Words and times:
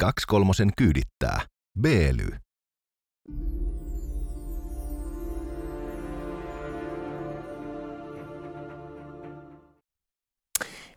Kaksi 0.00 0.26
kolmosen 0.26 0.70
kyydittää. 0.76 1.40
Beely. 1.80 2.28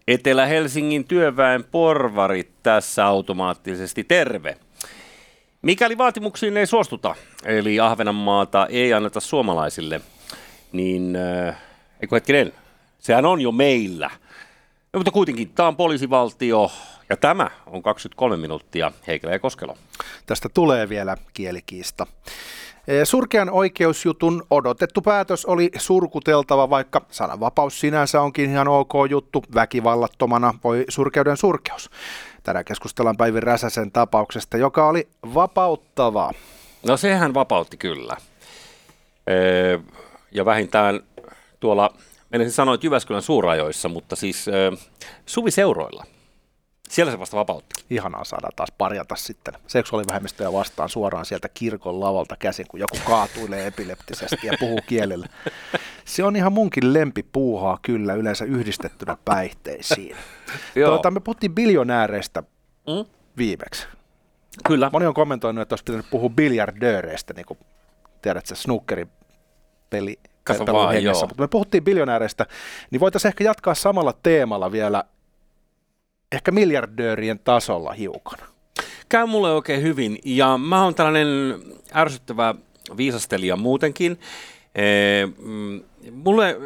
Etelä-Helsingin 0.08 1.08
työväen 1.08 1.64
porvarit 1.64 2.64
tässä 2.64 3.06
automaattisesti 3.06 4.04
terve. 4.04 4.58
Mikäli 5.62 5.98
vaatimuksiin 5.98 6.58
ei 6.58 6.68
suostuta, 6.68 7.16
eli 7.46 7.80
Ahvenanmaata 7.80 8.68
ei 8.68 8.94
anneta 8.94 9.20
suomalaisille, 9.20 10.02
niin 10.72 11.16
äh, 11.16 11.58
eikö 12.02 12.16
hetkinen, 12.16 12.54
sehän 13.00 13.26
on 13.26 13.42
jo 13.42 13.52
meillä. 13.52 14.10
No, 14.94 14.98
mutta 14.98 15.12
kuitenkin, 15.12 15.50
tämä 15.50 15.68
on 15.68 15.76
poliisivaltio 15.76 16.72
ja 17.12 17.18
tämä 17.18 17.50
on 17.66 17.84
23 17.84 18.38
minuuttia 18.38 18.92
Heikelä 19.08 19.32
ja 19.34 19.40
Koskelo. 19.40 19.78
Tästä 20.26 20.50
tulee 20.54 20.90
vielä 20.90 21.18
kielikiista. 21.34 22.08
E, 22.88 23.06
Surkean 23.06 23.50
oikeusjutun 23.50 24.44
odotettu 24.50 25.02
päätös 25.02 25.46
oli 25.46 25.72
surkuteltava, 25.78 26.70
vaikka 26.70 27.02
sananvapaus 27.10 27.80
sinänsä 27.80 28.22
onkin 28.22 28.50
ihan 28.50 28.68
ok 28.68 28.94
juttu. 29.10 29.44
Väkivallattomana 29.56 30.54
voi 30.64 30.86
surkeuden 30.90 31.38
surkeus. 31.38 31.90
Tänään 32.44 32.66
keskustellaan 32.66 33.18
Päivi 33.18 33.40
Räsäsen 33.40 33.92
tapauksesta, 33.92 34.58
joka 34.58 34.88
oli 34.88 35.08
vapauttava. 35.34 36.32
No 36.88 36.98
sehän 36.98 37.34
vapautti 37.34 37.78
kyllä. 37.78 38.18
Öö, 39.30 39.80
ja 40.32 40.46
vähintään 40.46 41.00
tuolla, 41.60 41.94
en 42.32 42.52
sanoa, 42.52 42.76
että 42.76 42.88
Jyväskylän 42.88 43.22
suurajoissa, 43.22 43.90
mutta 43.90 44.16
siis 44.16 44.48
öö, 44.48 44.72
suviseuroilla. 45.26 46.06
Siellä 46.92 47.12
se 47.12 47.20
vasta 47.20 47.38
vapautti. 47.38 47.84
Ihanaa 47.90 48.24
saada 48.24 48.50
taas 48.56 48.72
parjata 48.78 49.16
sitten 49.16 49.54
seksuaalivähemmistöjä 49.68 50.54
vastaan 50.54 50.90
suoraan 50.90 51.26
sieltä 51.26 51.50
kirkon 51.54 52.00
lavalta 52.00 52.36
käsin, 52.40 52.66
kun 52.68 52.80
joku 52.80 52.98
kaatuilee 53.06 53.68
epileptisesti 53.68 54.48
ja 54.48 54.54
puhuu 54.60 54.80
kielellä. 54.88 55.28
Se 56.06 56.24
on 56.24 56.36
ihan 56.36 56.54
munkin 56.54 56.94
lempipuuhaa 56.94 57.80
kyllä 57.82 58.14
yleensä 58.14 58.46
yhdistettynä 58.46 59.18
päihteisiin. 59.26 60.16
tuota, 60.86 61.12
me 61.12 61.20
puhuttiin 61.20 61.56
biljonääreistä 61.56 62.44
mm? 62.88 63.06
viimeksi. 63.38 63.88
Kyllä. 64.68 64.90
Moni 64.94 65.06
on 65.06 65.14
kommentoinut, 65.14 65.62
että 65.62 65.74
olisi 65.74 65.84
pitänyt 65.84 66.10
puhua 66.12 66.30
biljardööreistä, 66.30 67.34
niin 67.34 67.46
kuin 67.46 67.60
tiedät 68.22 68.46
se 68.46 68.56
snookerin 68.56 69.10
peli, 69.90 70.20
vaan, 70.74 70.94
hengessä. 70.94 71.26
Mutta 71.26 71.44
me 71.44 71.48
puhuttiin 71.48 71.84
biljonääreistä, 71.84 72.46
niin 72.92 73.00
voitaisiin 73.00 73.30
ehkä 73.30 73.44
jatkaa 73.44 73.76
samalla 73.76 74.14
teemalla 74.24 74.72
vielä 74.72 75.04
ehkä 76.32 76.52
miljardöörien 76.52 77.40
tasolla 77.40 77.92
hiukan. 77.94 78.40
Käy 79.10 79.26
mulle 79.26 79.52
oikein 79.52 79.82
hyvin 79.82 80.20
ja 80.26 80.58
mä 80.58 80.84
oon 80.84 80.96
tällainen 80.96 81.28
ärsyttävä 81.96 82.56
viisastelija 82.98 83.56
muutenkin. 83.56 84.20
Mm, 85.38 85.82
mulle 86.12 86.58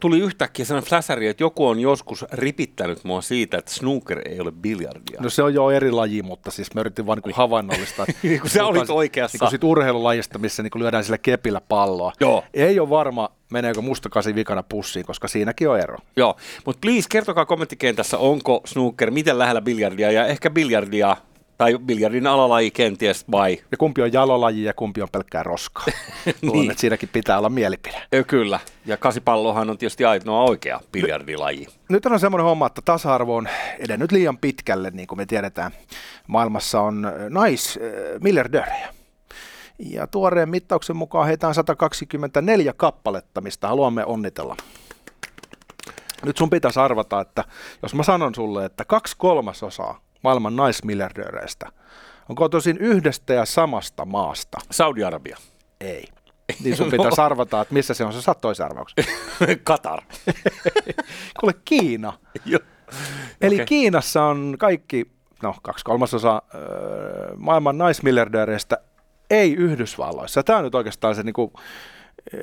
tuli 0.00 0.18
yhtäkkiä 0.18 0.64
sellainen 0.64 0.88
flasari, 0.88 1.28
että 1.28 1.42
joku 1.42 1.66
on 1.66 1.80
joskus 1.80 2.24
ripittänyt 2.32 3.04
mua 3.04 3.22
siitä, 3.22 3.58
että 3.58 3.74
snooker 3.74 4.28
ei 4.28 4.40
ole 4.40 4.52
biljardia. 4.52 5.20
No 5.20 5.30
se 5.30 5.42
on 5.42 5.54
jo 5.54 5.70
eri 5.70 5.90
laji, 5.90 6.22
mutta 6.22 6.50
siis 6.50 6.74
mä 6.74 6.80
yritin 6.80 7.06
vaan 7.06 7.20
niin 7.24 7.34
havainnollistaa. 7.34 8.06
niin 8.22 8.40
kuin 8.40 8.50
sä 8.50 8.66
olit 8.66 8.90
oikeassa. 8.90 9.44
Niin 9.44 9.50
sit 9.50 9.64
urheilulajista, 9.64 10.38
missä 10.38 10.62
niin 10.62 10.72
lyödään 10.74 11.04
sillä 11.04 11.18
kepillä 11.18 11.60
palloa. 11.60 12.12
Joo. 12.20 12.44
Ei 12.54 12.80
ole 12.80 12.90
varma, 12.90 13.30
meneekö 13.50 13.80
mustakasi 13.80 14.34
vikana 14.34 14.62
pussiin, 14.62 15.06
koska 15.06 15.28
siinäkin 15.28 15.68
on 15.68 15.80
ero. 15.80 15.98
Joo, 16.16 16.36
mutta 16.66 16.80
please 16.80 17.08
kertokaa 17.10 17.46
kommenttikentässä, 17.46 18.18
onko 18.18 18.60
snooker 18.64 19.10
miten 19.10 19.38
lähellä 19.38 19.60
biljardia 19.60 20.12
ja 20.12 20.26
ehkä 20.26 20.50
biljardia 20.50 21.16
tai 21.58 21.78
biljardin 21.78 22.26
alalaji 22.26 22.70
kenties 22.70 23.24
vai? 23.30 23.58
Ja 23.70 23.76
kumpi 23.76 24.02
on 24.02 24.12
jalolaji 24.12 24.64
ja 24.64 24.74
kumpi 24.74 25.02
on 25.02 25.08
pelkkää 25.12 25.42
roskaa. 25.42 25.84
Luulen, 26.42 26.60
niin. 26.60 26.70
että 26.70 26.80
siinäkin 26.80 27.08
pitää 27.12 27.38
olla 27.38 27.48
mielipide. 27.48 28.02
Ja 28.12 28.24
kyllä. 28.24 28.60
Ja 28.86 28.96
kasipallohan 28.96 29.70
on 29.70 29.78
tietysti 29.78 30.04
ainoa 30.04 30.44
oikea 30.44 30.80
biljardilaji. 30.92 31.66
Nyt 31.88 32.06
on 32.06 32.20
semmoinen 32.20 32.44
homma, 32.44 32.66
että 32.66 32.82
tasa-arvo 32.84 33.36
on 33.36 33.48
edennyt 33.78 34.12
liian 34.12 34.38
pitkälle, 34.38 34.90
niin 34.90 35.06
kuin 35.06 35.18
me 35.18 35.26
tiedetään. 35.26 35.72
Maailmassa 36.26 36.80
on 36.80 37.12
naismiljardöörejä. 37.28 38.88
Ja 39.78 40.06
tuoreen 40.06 40.48
mittauksen 40.48 40.96
mukaan 40.96 41.26
heitä 41.26 41.48
on 41.48 41.54
124 41.54 42.72
kappaletta, 42.72 43.40
mistä 43.40 43.68
haluamme 43.68 44.04
onnitella. 44.04 44.56
Nyt 46.24 46.36
sun 46.36 46.50
pitäisi 46.50 46.80
arvata, 46.80 47.20
että 47.20 47.44
jos 47.82 47.94
mä 47.94 48.02
sanon 48.02 48.34
sulle, 48.34 48.64
että 48.64 48.84
kaksi 48.84 49.14
kolmasosaa 49.18 50.03
maailman 50.24 50.56
naismiljardööreistä 50.56 51.66
on 52.28 52.36
kotoisin 52.36 52.78
yhdestä 52.78 53.34
ja 53.34 53.44
samasta 53.44 54.04
maasta. 54.04 54.58
Saudi-Arabia. 54.70 55.36
Ei. 55.80 56.04
Niin 56.64 56.76
sun 56.76 56.90
pitäisi 56.90 57.20
arvata, 57.30 57.60
että 57.60 57.74
missä 57.74 57.94
se 57.94 58.04
on 58.04 58.12
se 58.12 58.22
sattoisarvaus. 58.22 58.94
Katar. 59.64 60.02
Kuule, 61.40 61.54
Kiina. 61.64 62.12
Jo. 62.46 62.58
Eli 63.40 63.54
okay. 63.54 63.66
Kiinassa 63.66 64.24
on 64.24 64.56
kaikki, 64.58 65.10
no 65.42 65.54
kaksi 65.62 65.84
kolmasosaa 65.84 66.42
öö, 66.54 67.34
maailman 67.36 67.78
naismiljardööreistä 67.78 68.78
ei 69.30 69.54
Yhdysvalloissa. 69.54 70.42
Tämä 70.42 70.58
on 70.58 70.64
nyt 70.64 70.74
oikeastaan 70.74 71.14
se 71.14 71.22
niin 71.22 71.34
kuin, 71.34 71.52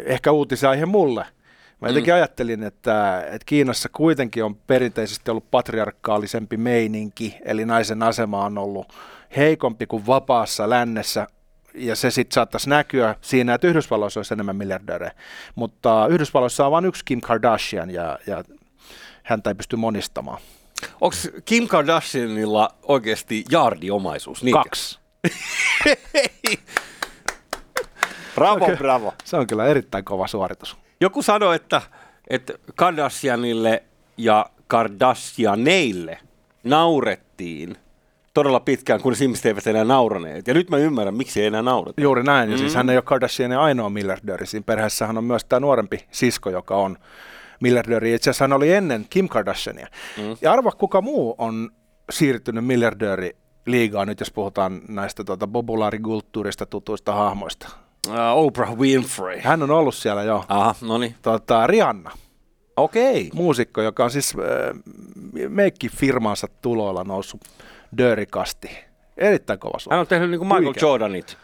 ehkä 0.05 0.31
uutisaihe 0.31 0.85
mulle– 0.85 1.25
Mä 1.81 1.87
jotenkin 1.87 2.13
mm. 2.13 2.15
ajattelin, 2.15 2.63
että, 2.63 3.21
että 3.25 3.45
Kiinassa 3.45 3.89
kuitenkin 3.89 4.43
on 4.43 4.55
perinteisesti 4.55 5.31
ollut 5.31 5.51
patriarkaalisempi 5.51 6.57
meininki, 6.57 7.37
eli 7.45 7.65
naisen 7.65 8.03
asema 8.03 8.45
on 8.45 8.57
ollut 8.57 8.93
heikompi 9.37 9.87
kuin 9.87 10.07
vapaassa 10.07 10.69
lännessä, 10.69 11.27
ja 11.73 11.95
se 11.95 12.11
sitten 12.11 12.33
saattaisi 12.33 12.69
näkyä 12.69 13.15
siinä, 13.21 13.53
että 13.53 13.67
Yhdysvalloissa 13.67 14.19
olisi 14.19 14.33
enemmän 14.33 14.55
miljardöörejä. 14.55 15.11
Mutta 15.55 16.07
Yhdysvalloissa 16.07 16.65
on 16.65 16.71
vain 16.71 16.85
yksi 16.85 17.05
Kim 17.05 17.21
Kardashian, 17.21 17.89
ja, 17.91 18.19
ja 18.27 18.43
häntä 19.23 19.49
ei 19.49 19.55
pysty 19.55 19.75
monistamaan. 19.75 20.41
Onko 21.01 21.15
Kim 21.45 21.67
Kardashianilla 21.67 22.69
oikeasti 22.83 23.43
jaardiomaisuus? 23.51 24.43
Niinkö? 24.43 24.63
Kaksi. 24.63 24.99
bravo, 28.35 28.65
okay. 28.65 28.77
bravo. 28.77 29.13
Se 29.23 29.37
on 29.37 29.47
kyllä 29.47 29.65
erittäin 29.65 30.05
kova 30.05 30.27
suoritus. 30.27 30.77
Joku 31.01 31.21
sanoi, 31.21 31.55
että, 31.55 31.81
että 32.29 32.53
Kardashianille 32.75 33.83
ja 34.17 34.45
Kardashianeille 34.67 36.17
naurettiin 36.63 37.75
todella 38.33 38.59
pitkään, 38.59 39.01
kun 39.01 39.15
ihmiset 39.21 39.45
eivät 39.45 39.67
enää 39.67 39.83
nauraneet. 39.83 40.47
Ja 40.47 40.53
nyt 40.53 40.69
mä 40.69 40.77
ymmärrän, 40.77 41.15
miksi 41.15 41.41
ei 41.41 41.47
enää 41.47 41.61
naurata. 41.61 42.01
Juuri 42.01 42.23
näin. 42.23 42.51
Ja 42.51 42.57
siis 42.57 42.61
mm. 42.61 42.65
siis 42.65 42.75
hän 42.75 42.89
ei 42.89 42.97
ole 42.97 43.01
Kardashianin 43.01 43.57
ainoa 43.57 43.89
miljardööri. 43.89 44.45
Siinä 44.45 44.63
perheessähän 44.63 45.17
on 45.17 45.23
myös 45.23 45.45
tämä 45.45 45.59
nuorempi 45.59 46.05
sisko, 46.11 46.49
joka 46.49 46.75
on 46.75 46.97
miljardööri. 47.61 48.13
Itse 48.13 48.29
asiassa 48.29 48.43
hän 48.43 48.53
oli 48.53 48.73
ennen 48.73 49.05
Kim 49.09 49.29
Kardashiania. 49.29 49.87
Mm. 50.17 50.37
Ja 50.41 50.53
arva, 50.53 50.71
kuka 50.71 51.01
muu 51.01 51.35
on 51.37 51.69
siirtynyt 52.11 52.65
miljardööri 52.65 53.35
liigaa 53.65 54.05
nyt, 54.05 54.19
jos 54.19 54.31
puhutaan 54.31 54.81
näistä 54.87 55.23
tuota, 55.23 55.47
populaarikulttuurista 55.47 56.65
tutuista 56.65 57.13
hahmoista. 57.13 57.69
Uh, 58.07 58.45
Oprah 58.45 58.77
Winfrey. 58.77 59.39
Hän 59.39 59.63
on 59.63 59.71
ollut 59.71 59.95
siellä 59.95 60.23
jo. 60.23 60.45
Aha, 60.47 60.75
no 60.81 60.97
niin. 60.97 61.15
Tota, 61.21 61.67
Rihanna. 61.67 62.11
Okei. 62.77 63.27
Okay. 63.27 63.29
Muusikko, 63.33 63.81
joka 63.81 64.03
on 64.03 64.11
siis 64.11 64.35
äh, 64.39 64.81
meikkifirmansa 65.49 66.47
tuloilla 66.61 67.03
noussut 67.03 67.41
dörikasti. 67.97 68.69
Erittäin 69.17 69.59
kova 69.59 69.79
suori. 69.79 69.93
Hän 69.93 69.99
on 69.99 70.07
tehnyt 70.07 70.29
niin 70.29 70.39
kuin 70.39 70.47
Michael 70.47 70.65
Huikea. 70.65 70.89
Jordanit 70.89 71.37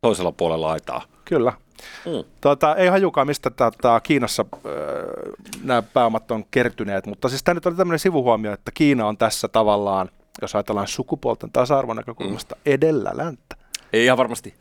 toisella 0.00 0.32
puolella 0.32 0.66
laitaa. 0.66 1.02
Kyllä. 1.24 1.52
Mm. 2.06 2.24
Tota, 2.40 2.76
ei 2.76 2.88
hajukaan, 2.88 3.26
mistä 3.26 3.50
tata, 3.50 4.00
Kiinassa 4.00 4.44
äh, 4.52 4.60
nämä 5.62 5.82
pääomat 5.82 6.30
on 6.30 6.44
kertyneet, 6.50 7.06
mutta 7.06 7.28
siis 7.28 7.42
tämä 7.42 7.54
nyt 7.54 7.66
oli 7.66 7.74
tämmöinen 7.74 7.98
sivuhuomio, 7.98 8.52
että 8.52 8.70
Kiina 8.74 9.06
on 9.06 9.16
tässä 9.16 9.48
tavallaan, 9.48 10.10
jos 10.42 10.54
ajatellaan 10.54 10.88
sukupuolten 10.88 11.52
tasa-arvon 11.52 11.96
näkökulmasta, 11.96 12.54
mm. 12.54 12.60
edellä 12.66 13.10
länttä. 13.14 13.56
Ei 13.96 14.04
ihan 14.04 14.18
varmasti. 14.18 14.54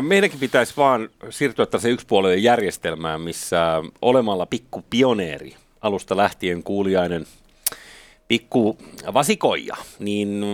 Meidänkin 0.00 0.40
pitäisi 0.40 0.74
vaan 0.76 1.08
siirtyä 1.30 1.66
tällaiseen 1.66 1.94
yksipuoleen 1.94 2.42
järjestelmään, 2.42 3.20
missä 3.20 3.82
olemalla 4.02 4.46
pikku 4.46 4.84
pioneeri 4.90 5.56
alusta 5.80 6.16
lähtien 6.16 6.62
kuulijainen 6.62 7.26
pikku 8.28 8.78
vasikoija, 9.14 9.76
niin 9.98 10.44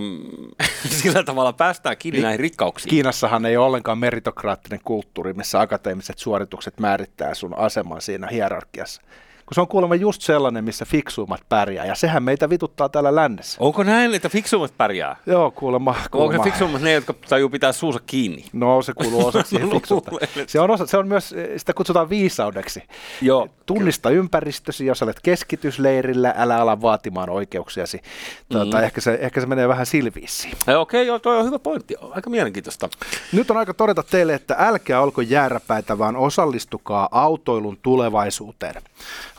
sillä 1.03 1.23
tavalla 1.23 1.53
päästään 1.53 1.97
kiinni 1.97 2.17
niin, 2.17 2.23
näihin 2.23 2.41
rikkauksiin. 2.41 2.91
Kiinassahan 2.91 3.47
ei 3.47 3.57
ole 3.57 3.67
ollenkaan 3.67 3.99
meritokraattinen 3.99 4.81
kulttuuri, 4.85 5.33
missä 5.33 5.61
akateemiset 5.61 6.19
suoritukset 6.19 6.81
määrittää 6.81 7.35
sun 7.35 7.59
aseman 7.59 8.01
siinä 8.01 8.27
hierarkiassa 8.27 9.03
kun 9.51 9.55
se 9.55 9.61
on 9.61 9.69
kuulemma 9.69 9.95
just 9.95 10.23
sellainen, 10.23 10.65
missä 10.65 10.85
fiksuimmat 10.85 11.41
pärjää, 11.49 11.87
ja 11.87 11.95
sehän 11.95 12.23
meitä 12.23 12.51
vituttaa 12.51 12.89
täällä 12.89 13.15
lännessä. 13.15 13.57
Onko 13.61 13.83
näin, 13.83 14.15
että 14.15 14.29
fiksummat 14.29 14.73
pärjää? 14.77 15.17
Joo, 15.27 15.51
kuulemma. 15.51 15.97
kuulemma. 16.11 16.33
Onko 16.33 16.45
fiksummat 16.45 16.83
ne, 16.83 16.93
jotka 16.93 17.15
tajuu 17.29 17.49
pitää 17.49 17.73
suusa 17.73 18.01
kiinni? 18.07 18.45
No, 18.53 18.83
se 18.83 18.93
kuuluu 18.93 19.27
osaksi 19.27 19.51
siihen 19.51 19.71
fiksuutta. 19.77 20.11
Se 20.47 20.61
on, 20.61 20.71
osa, 20.71 20.87
se 20.87 20.97
on 20.97 21.09
myös, 21.09 21.35
sitä 21.57 21.75
kutsutaan 21.75 22.11
viisaudeksi. 22.11 22.83
Joo. 23.23 23.49
Tunnista 23.67 24.09
kyllä. 24.09 24.21
ympäristösi, 24.21 24.87
jos 24.87 25.03
olet 25.03 25.21
keskitysleirillä, 25.23 26.35
älä 26.37 26.61
ala 26.61 26.81
vaatimaan 26.83 27.31
oikeuksiasi. 27.31 28.01
Tuota, 28.49 28.77
mm. 28.77 28.85
ehkä, 28.85 29.01
se, 29.01 29.19
ehkä 29.21 29.41
se 29.41 29.47
menee 29.47 29.69
vähän 29.69 29.87
silviissiin. 29.87 30.55
Okei, 30.63 30.77
okay, 30.77 31.03
joo, 31.03 31.19
toi 31.19 31.39
on 31.39 31.47
hyvä 31.47 31.59
pointti. 31.59 31.95
Aika 32.11 32.31
mielenkiintoista. 32.31 32.89
Nyt 33.33 33.51
on 33.51 33.57
aika 33.57 33.75
todeta 33.75 34.03
teille, 34.03 34.35
että 34.35 34.57
älkää 34.59 35.01
olko 35.01 35.21
jääräpäitä, 35.21 35.99
vaan 35.99 36.17
osallistukaa 36.17 37.09
autoilun 37.11 37.79
tulevaisuuteen. 37.83 38.75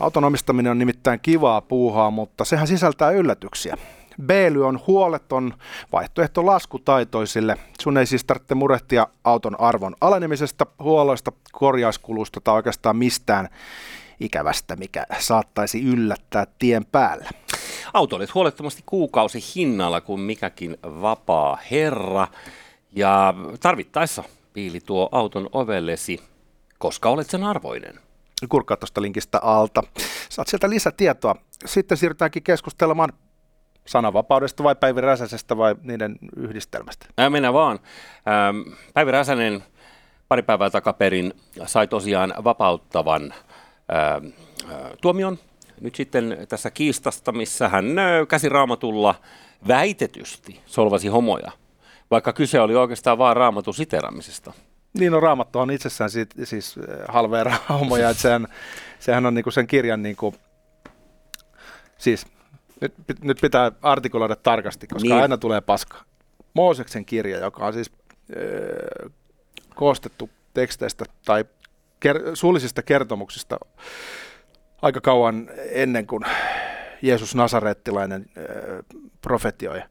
Auton 0.02 0.24
omistaminen 0.24 0.72
on 0.72 0.80
nimittäin 0.80 1.20
kivaa 1.20 1.62
puuhaa, 1.62 2.12
mutta 2.12 2.46
sehän 2.46 2.68
sisältää 2.68 3.12
yllätyksiä. 3.12 3.78
Beely 4.26 4.68
on 4.68 4.80
huoleton 4.88 5.54
vaihtoehto 5.92 6.46
laskutaitoisille. 6.46 7.58
Sun 7.82 7.98
ei 7.98 8.06
siis 8.06 8.24
tarvitse 8.24 8.56
murehtia 8.56 9.08
auton 9.24 9.60
arvon 9.60 9.96
alenemisesta, 10.02 10.66
huolloista, 10.80 11.32
korjauskulusta 11.52 12.42
tai 12.42 12.56
oikeastaan 12.56 12.96
mistään 12.96 13.50
ikävästä, 14.20 14.76
mikä 14.76 15.06
saattaisi 15.20 15.84
yllättää 15.84 16.48
tien 16.60 16.86
päällä. 16.86 17.30
Autoilet 17.94 18.34
huolettomasti 18.34 18.84
kuukausi 18.86 19.40
hinnalla 19.56 20.02
kuin 20.02 20.20
mikäkin 20.20 20.78
vapaa 20.84 21.58
herra. 21.72 22.28
Ja 22.96 23.34
tarvittaessa 23.60 24.24
piili 24.54 24.80
tuo 24.80 25.10
auton 25.12 25.50
ovellesi, 25.52 26.20
koska 26.78 27.10
olet 27.10 27.30
sen 27.30 27.44
arvoinen. 27.44 28.11
Kurkkaa 28.50 28.78
tuosta 28.78 29.02
linkistä 29.02 29.40
alta. 29.42 29.84
Saat 30.30 30.48
sieltä 30.48 30.70
lisätietoa. 30.70 31.36
Sitten 31.66 31.98
siirrytäänkin 31.98 32.44
keskustelemaan 32.44 33.14
sananvapaudesta 33.86 34.64
vai 34.64 34.76
Päivi 34.76 35.02
Räsäsestä 35.02 35.58
vai 35.58 35.76
niiden 35.84 36.16
yhdistelmästä? 36.36 37.06
Ää, 37.18 37.30
mennään 37.30 37.54
vaan. 37.54 37.80
Päivi 38.94 39.12
Räsänen 39.12 39.64
pari 40.28 40.44
päivää 40.44 40.70
takaperin 40.70 41.34
sai 41.66 41.88
tosiaan 41.88 42.34
vapauttavan 42.44 43.34
äh, 43.34 44.32
tuomion 45.02 45.38
nyt 45.82 45.96
sitten 45.96 46.38
tässä 46.50 46.72
kiistasta, 46.72 47.32
missä 47.32 47.70
hän 47.70 48.00
äh, 48.00 48.28
käsiraamatulla 48.28 49.16
väitetysti 49.68 50.62
solvasi 50.66 51.08
homoja, 51.08 51.52
vaikka 52.12 52.34
kyse 52.34 52.62
oli 52.62 52.76
oikeastaan 52.76 53.18
vain 53.18 53.38
raamatun 53.38 53.74
siteramisesta. 53.74 54.54
Niin, 54.94 55.12
no 55.12 55.20
Raamattu 55.20 55.60
on 55.60 55.72
itsessään 55.72 56.10
siis, 56.10 56.28
siis 56.44 56.76
halveera 57.08 57.56
homoja, 57.70 58.10
että 58.10 58.22
sehän, 58.22 58.48
sehän 59.00 59.26
on 59.26 59.34
niinku 59.34 59.52
sen 59.52 59.68
kirjan, 59.68 60.04
niinku, 60.04 60.36
siis 61.98 62.28
nyt, 62.82 62.94
nyt 63.22 63.38
pitää 63.42 63.72
artikuloida 63.82 64.36
tarkasti, 64.36 64.88
koska 64.88 65.10
niin. 65.10 65.22
aina 65.22 65.38
tulee 65.38 65.62
paska. 65.62 65.98
Mooseksen 66.54 67.06
kirja, 67.06 67.38
joka 67.38 67.66
on 67.66 67.74
siis 67.74 67.92
äh, 68.32 69.12
koostettu 69.76 70.30
teksteistä 70.54 71.06
tai 71.26 71.46
ker- 72.06 72.32
suullisista 72.34 72.84
kertomuksista 72.84 73.60
aika 74.82 75.02
kauan 75.02 75.50
ennen 75.70 76.08
kuin 76.08 76.24
Jeesus 77.02 77.36
Nasarettilainen 77.36 78.26
äh, 78.38 78.46
profetioi 79.22 79.82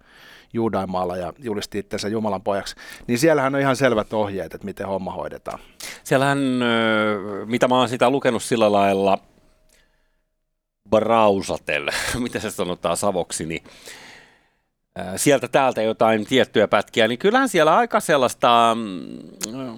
Juudaimaalla 0.52 1.16
ja 1.16 1.32
julisti 1.38 1.78
itsensä 1.78 2.08
Jumalan 2.08 2.42
pojaksi, 2.42 2.76
niin 3.06 3.18
siellähän 3.18 3.54
on 3.54 3.60
ihan 3.60 3.76
selvät 3.76 4.12
ohjeet, 4.12 4.54
että 4.54 4.64
miten 4.64 4.86
homma 4.86 5.12
hoidetaan. 5.12 5.58
Siellähän, 6.04 6.38
mitä 7.44 7.68
mä 7.68 7.78
oon 7.78 7.88
sitä 7.88 8.10
lukenut 8.10 8.42
sillä 8.42 8.72
lailla, 8.72 9.18
brausatel, 10.90 11.90
mitä 12.22 12.40
se 12.40 12.50
sanotaan 12.50 12.96
savoksi, 12.96 13.46
niin 13.46 13.62
sieltä 15.16 15.48
täältä 15.48 15.82
jotain 15.82 16.26
tiettyjä 16.26 16.68
pätkiä, 16.68 17.08
niin 17.08 17.18
kyllähän 17.18 17.48
siellä 17.48 17.76
aika 17.76 18.00
sellaista 18.00 18.76
mm, 18.78 19.76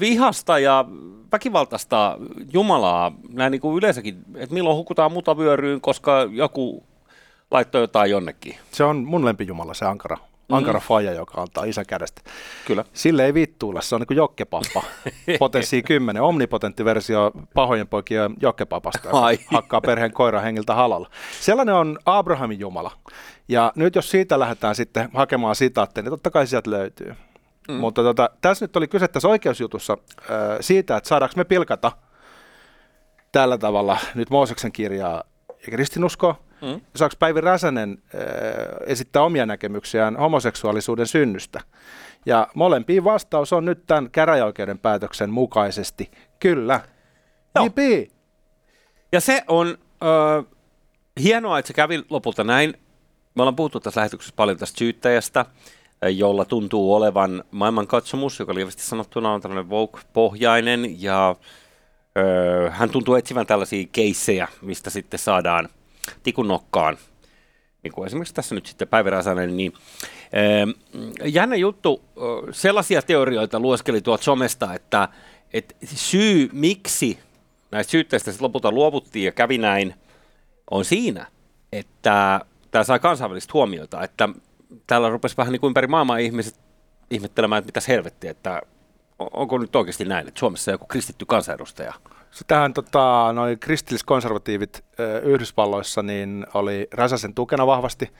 vihasta 0.00 0.58
ja 0.58 0.84
väkivaltaista 1.32 2.18
Jumalaa, 2.52 3.12
näin 3.32 3.50
niin 3.50 3.60
kuin 3.60 3.76
yleensäkin, 3.76 4.16
että 4.36 4.54
milloin 4.54 4.76
hukutaan 4.76 5.12
mutavyöryyn, 5.12 5.80
koska 5.80 6.28
joku 6.30 6.84
laittoi 7.52 7.80
jotain 7.80 8.10
jonnekin. 8.10 8.56
Se 8.70 8.84
on 8.84 8.96
mun 8.96 9.24
lempijumala, 9.24 9.74
se 9.74 9.84
Ankara. 9.84 10.16
Mm. 10.16 10.56
Ankara 10.56 10.78
mm. 10.78 10.84
Faja, 10.84 11.12
joka 11.12 11.40
antaa 11.40 11.64
isän 11.64 11.86
kädestä. 11.86 12.22
Kyllä. 12.66 12.84
Sille 12.92 13.24
ei 13.24 13.34
vittuilla, 13.34 13.80
se 13.80 13.94
on 13.94 14.00
niin 14.00 14.06
kuin 14.06 14.16
jokkepappa. 14.16 14.82
Potenssi 15.38 15.82
10, 15.82 16.22
omnipotentti 16.22 16.84
versio 16.84 17.32
pahojen 17.54 17.88
poikien 17.88 18.34
jokkepapasta, 18.40 19.08
Ai. 19.12 19.38
hakkaa 19.46 19.80
perheen 19.80 20.12
koiran 20.12 20.42
hengiltä 20.42 20.74
halalla. 20.74 21.10
Sellainen 21.40 21.74
on 21.74 21.98
Abrahamin 22.06 22.60
Jumala. 22.60 22.90
Ja 23.48 23.72
nyt 23.76 23.94
jos 23.94 24.10
siitä 24.10 24.38
lähdetään 24.38 24.74
sitten 24.74 25.08
hakemaan 25.14 25.56
sitaatteja, 25.56 26.02
niin 26.02 26.10
totta 26.10 26.30
kai 26.30 26.46
sieltä 26.46 26.70
löytyy. 26.70 27.14
Mm. 27.68 27.74
Mutta 27.74 28.02
tota, 28.02 28.30
tässä 28.40 28.64
nyt 28.64 28.76
oli 28.76 28.88
kyse 28.88 29.08
tässä 29.08 29.28
oikeusjutussa 29.28 29.92
äh, 30.18 30.28
siitä, 30.60 30.96
että 30.96 31.08
saadaanko 31.08 31.34
me 31.36 31.44
pilkata 31.44 31.92
tällä 33.32 33.58
tavalla 33.58 33.98
nyt 34.14 34.30
Mooseksen 34.30 34.72
kirjaa 34.72 35.24
ja 35.48 35.70
kristinuskoa, 35.70 36.34
Mm. 36.62 36.80
Saako 36.96 37.14
Päivi 37.18 37.40
Räsänen 37.40 37.98
äh, 38.14 38.20
esittää 38.86 39.22
omia 39.22 39.46
näkemyksiään 39.46 40.16
homoseksuaalisuuden 40.16 41.06
synnystä? 41.06 41.60
Ja 42.26 42.48
molempiin 42.54 43.04
vastaus 43.04 43.52
on 43.52 43.64
nyt 43.64 43.86
tämän 43.86 44.10
käräjäoikeuden 44.10 44.78
päätöksen 44.78 45.30
mukaisesti 45.30 46.10
kyllä. 46.40 46.80
Joo. 47.54 47.68
Ja 49.12 49.20
se 49.20 49.42
on 49.48 49.78
äh, 50.02 50.44
hienoa, 51.22 51.58
että 51.58 51.66
se 51.66 51.74
kävi 51.74 52.04
lopulta 52.10 52.44
näin. 52.44 52.74
Me 53.34 53.42
ollaan 53.42 53.56
puhuttu 53.56 53.80
tässä 53.80 54.00
lähetyksessä 54.00 54.34
paljon 54.36 54.58
tästä 54.58 54.78
syyttäjästä, 54.78 55.46
jolla 56.16 56.44
tuntuu 56.44 56.94
olevan 56.94 57.44
maailmankatsomus, 57.50 58.38
joka 58.38 58.54
lievästi 58.54 58.82
sanottuna 58.82 59.32
on 59.32 59.40
tällainen 59.40 59.70
Vogue-pohjainen, 59.70 61.02
ja 61.02 61.36
öö, 62.18 62.70
hän 62.70 62.90
tuntuu 62.90 63.14
etsivän 63.14 63.46
tällaisia 63.46 63.86
keissejä, 63.92 64.48
mistä 64.62 64.90
sitten 64.90 65.18
saadaan– 65.18 65.68
tikun 66.22 66.48
nokkaan, 66.48 66.98
niin 67.82 67.92
kuin 67.92 68.06
esimerkiksi 68.06 68.34
tässä 68.34 68.54
nyt 68.54 68.66
sitten 68.66 68.88
Päivi 68.88 69.10
Räsänen, 69.10 69.56
niin 69.56 69.72
äh, 70.24 71.32
jännä 71.32 71.56
juttu, 71.56 72.02
sellaisia 72.50 73.02
teorioita 73.02 73.60
lueskeli 73.60 74.00
tuolta 74.00 74.24
somesta, 74.24 74.74
että, 74.74 75.08
että 75.52 75.74
syy 75.84 76.48
miksi 76.52 77.18
näistä 77.70 77.90
syytteistä 77.90 78.32
lopulta 78.40 78.72
luovuttiin 78.72 79.24
ja 79.24 79.32
kävi 79.32 79.58
näin, 79.58 79.94
on 80.70 80.84
siinä, 80.84 81.26
että 81.72 82.40
tämä 82.70 82.84
sai 82.84 82.98
kansainvälistä 82.98 83.50
huomiota, 83.54 84.02
että 84.02 84.28
täällä 84.86 85.08
rupesi 85.08 85.36
vähän 85.36 85.52
niin 85.52 85.60
kuin 85.60 85.68
ympäri 85.68 85.86
maailmaa 85.86 86.18
ihmiset 86.18 86.60
ihmettelemään, 87.10 87.58
että 87.58 87.68
mitäs 87.68 87.88
helvettiä, 87.88 88.30
että 88.30 88.62
onko 89.18 89.58
nyt 89.58 89.76
oikeasti 89.76 90.04
näin, 90.04 90.28
että 90.28 90.38
Suomessa 90.38 90.70
joku 90.70 90.86
kristitty 90.86 91.24
kansanedustaja 91.26 91.94
Sitähän 92.32 92.74
tota, 92.74 93.32
noin 93.32 93.58
kristilliskonservatiivit 93.58 94.84
Yhdysvalloissa 95.22 96.02
niin 96.02 96.46
oli 96.54 96.88
Räsäsen 96.92 97.34
tukena 97.34 97.66
vahvasti. 97.66 98.10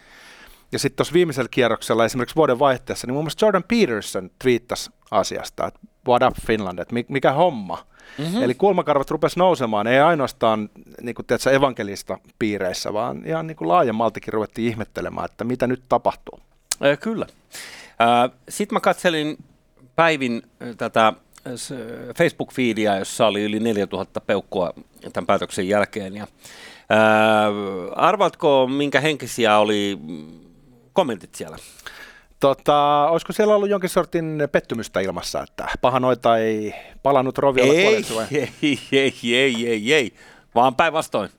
Ja 0.72 0.78
sitten 0.78 0.96
tuossa 0.96 1.14
viimeisellä 1.14 1.48
kierroksella, 1.50 2.04
esimerkiksi 2.04 2.36
vuoden 2.36 2.58
vaihteessa, 2.58 3.06
niin 3.06 3.14
muun 3.14 3.24
muassa 3.24 3.46
Jordan 3.46 3.64
Peterson 3.68 4.30
twiittasi 4.42 4.90
asiasta, 5.10 5.66
että 5.66 5.80
what 6.08 6.22
up 6.22 6.36
Finland, 6.46 6.78
että 6.78 6.94
mikä 7.08 7.32
homma. 7.32 7.86
Mm-hmm. 8.18 8.42
Eli 8.42 8.54
kulmakarvat 8.54 9.10
rupesi 9.10 9.38
nousemaan, 9.38 9.86
ei 9.86 10.00
ainoastaan 10.00 10.70
niin 11.00 11.14
kuin, 11.14 11.26
tiedätkö, 11.26 11.50
evankelista 11.50 12.18
piireissä, 12.38 12.92
vaan 12.92 13.22
ihan 13.26 13.46
niin 13.46 13.56
kuin 13.56 13.68
laajemmaltikin 13.68 14.32
ruvettiin 14.32 14.68
ihmettelemään, 14.68 15.24
että 15.24 15.44
mitä 15.44 15.66
nyt 15.66 15.82
tapahtuu. 15.88 16.40
Äh, 16.84 16.98
kyllä. 16.98 17.26
Äh, 18.00 18.38
sitten 18.48 18.76
mä 18.76 18.80
katselin 18.80 19.36
Päivin 19.96 20.42
tätä 20.76 21.12
Facebook-fiidiä, 22.18 22.98
jossa 22.98 23.26
oli 23.26 23.42
yli 23.42 23.60
4000 23.60 24.20
peukkua 24.20 24.72
tämän 25.12 25.26
päätöksen 25.26 25.68
jälkeen. 25.68 26.16
Ja, 26.16 26.26
ää, 26.90 27.46
arvatko, 27.96 28.66
minkä 28.66 29.00
henkisiä 29.00 29.58
oli 29.58 29.98
kommentit 30.92 31.34
siellä? 31.34 31.56
Tota, 32.40 33.08
olisiko 33.10 33.32
siellä 33.32 33.54
ollut 33.54 33.70
jonkin 33.70 33.90
sortin 33.90 34.48
pettymystä 34.52 35.00
ilmassa, 35.00 35.42
että 35.42 35.68
pahanoita 35.80 36.38
ei 36.38 36.74
palannut 37.02 37.38
roviolla 37.38 37.72
ei, 37.72 38.04
ei, 38.62 38.78
ei, 38.92 39.34
ei, 39.34 39.66
ei, 39.68 39.94
ei, 39.94 40.14
vaan 40.54 40.74
päinvastoin 40.74 41.30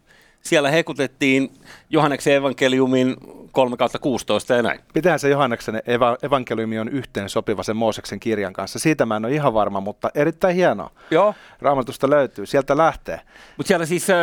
siellä 0.46 0.72
hekutettiin 0.72 1.54
Johanneksen 1.90 2.34
evankeliumin 2.34 3.16
3 3.52 3.78
kautta 3.78 4.00
16 4.00 4.54
ja 4.54 4.64
näin. 4.64 4.80
Pitää 4.94 5.18
se 5.18 5.30
Johanneksen 5.30 5.76
eva- 5.76 6.18
evankeliumi 6.24 6.80
on 6.80 6.90
yhteen 6.90 7.30
sopiva 7.30 7.64
sen 7.64 7.76
Mooseksen 7.76 8.20
kirjan 8.20 8.54
kanssa. 8.54 8.80
Siitä 8.80 9.06
mä 9.06 9.16
en 9.16 9.26
ole 9.26 9.34
ihan 9.34 9.54
varma, 9.54 9.80
mutta 9.80 10.10
erittäin 10.16 10.56
hienoa. 10.56 10.92
Joo. 11.12 11.36
Raamatusta 11.62 12.10
löytyy, 12.10 12.46
sieltä 12.46 12.78
lähtee. 12.78 13.20
Mutta 13.58 13.68
siellä 13.68 13.86
siis 13.86 14.10
äh, 14.10 14.18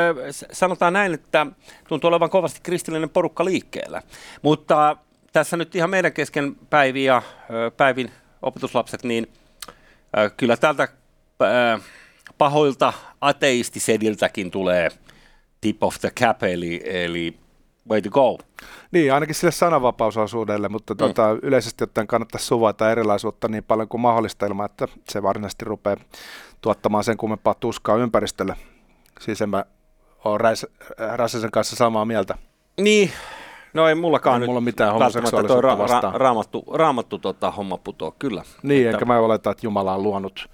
sanotaan 0.52 0.92
näin, 0.92 1.14
että 1.14 1.46
tuntuu 1.88 2.08
olevan 2.08 2.30
kovasti 2.30 2.60
kristillinen 2.62 3.10
porukka 3.10 3.44
liikkeellä. 3.44 4.02
Mutta 4.42 4.96
tässä 5.32 5.56
nyt 5.56 5.74
ihan 5.74 5.90
meidän 5.90 6.12
kesken 6.12 6.56
Päivi 6.70 7.04
ja 7.04 7.16
äh, 7.16 7.22
Päivin 7.76 8.10
opetuslapset, 8.42 9.04
niin 9.04 9.32
äh, 10.18 10.32
kyllä 10.36 10.56
täältä 10.56 10.82
äh, 11.42 11.80
pahoilta 12.38 12.92
ateistisediltäkin 13.20 14.50
tulee 14.50 14.90
tip 15.61 15.83
of 15.83 16.00
the 16.00 16.11
cap, 16.11 16.43
eli, 16.43 16.83
eli 16.85 17.37
way 17.90 18.02
to 18.02 18.11
go. 18.11 18.38
Niin, 18.93 19.14
ainakin 19.14 19.35
sille 19.35 19.52
sananvapausosuudelle, 19.52 20.69
mutta 20.69 20.95
tuota, 20.95 21.35
mm. 21.35 21.40
yleisesti 21.43 21.85
ottaen 21.85 22.07
kannattaisi 22.07 22.47
suvaita 22.47 22.90
erilaisuutta 22.90 23.49
niin 23.49 23.64
paljon 23.64 23.88
kuin 23.88 24.00
mahdollista 24.00 24.47
ilman, 24.47 24.67
että 24.67 24.88
se 25.09 25.23
varsinaisesti 25.23 25.64
rupeaa 25.64 25.97
tuottamaan 26.61 27.05
sen 27.05 27.17
kummempaa 27.17 27.55
tuskaa 27.55 27.97
ympäristölle. 27.97 28.57
Siis 29.21 29.43
en 29.43 29.49
mä 29.49 29.64
ole 30.25 30.57
Räsäsen 31.17 31.50
kanssa 31.50 31.76
samaa 31.76 32.05
mieltä. 32.05 32.35
Niin, 32.81 33.11
No 33.75 33.88
ei 33.88 33.95
mullakaan 33.95 34.35
ei 34.35 34.40
nyt 34.40 34.47
mulla 34.49 34.61
mitään 34.61 34.93
homoseksuaalisuutta 34.93 35.75
ra- 35.75 35.79
vastaan. 35.79 36.14
Ra- 36.14 36.19
raamattu, 36.19 36.64
raamattu 36.73 37.19
tota, 37.19 37.50
homma 37.50 37.79
putoaa, 37.79 38.12
kyllä. 38.19 38.43
Niin, 38.62 38.87
että... 38.87 38.97
enkä 38.97 39.05
mä 39.05 39.19
oleta, 39.19 39.50
että 39.50 39.67
Jumala 39.67 39.95
on 39.95 40.02
luonut 40.02 40.50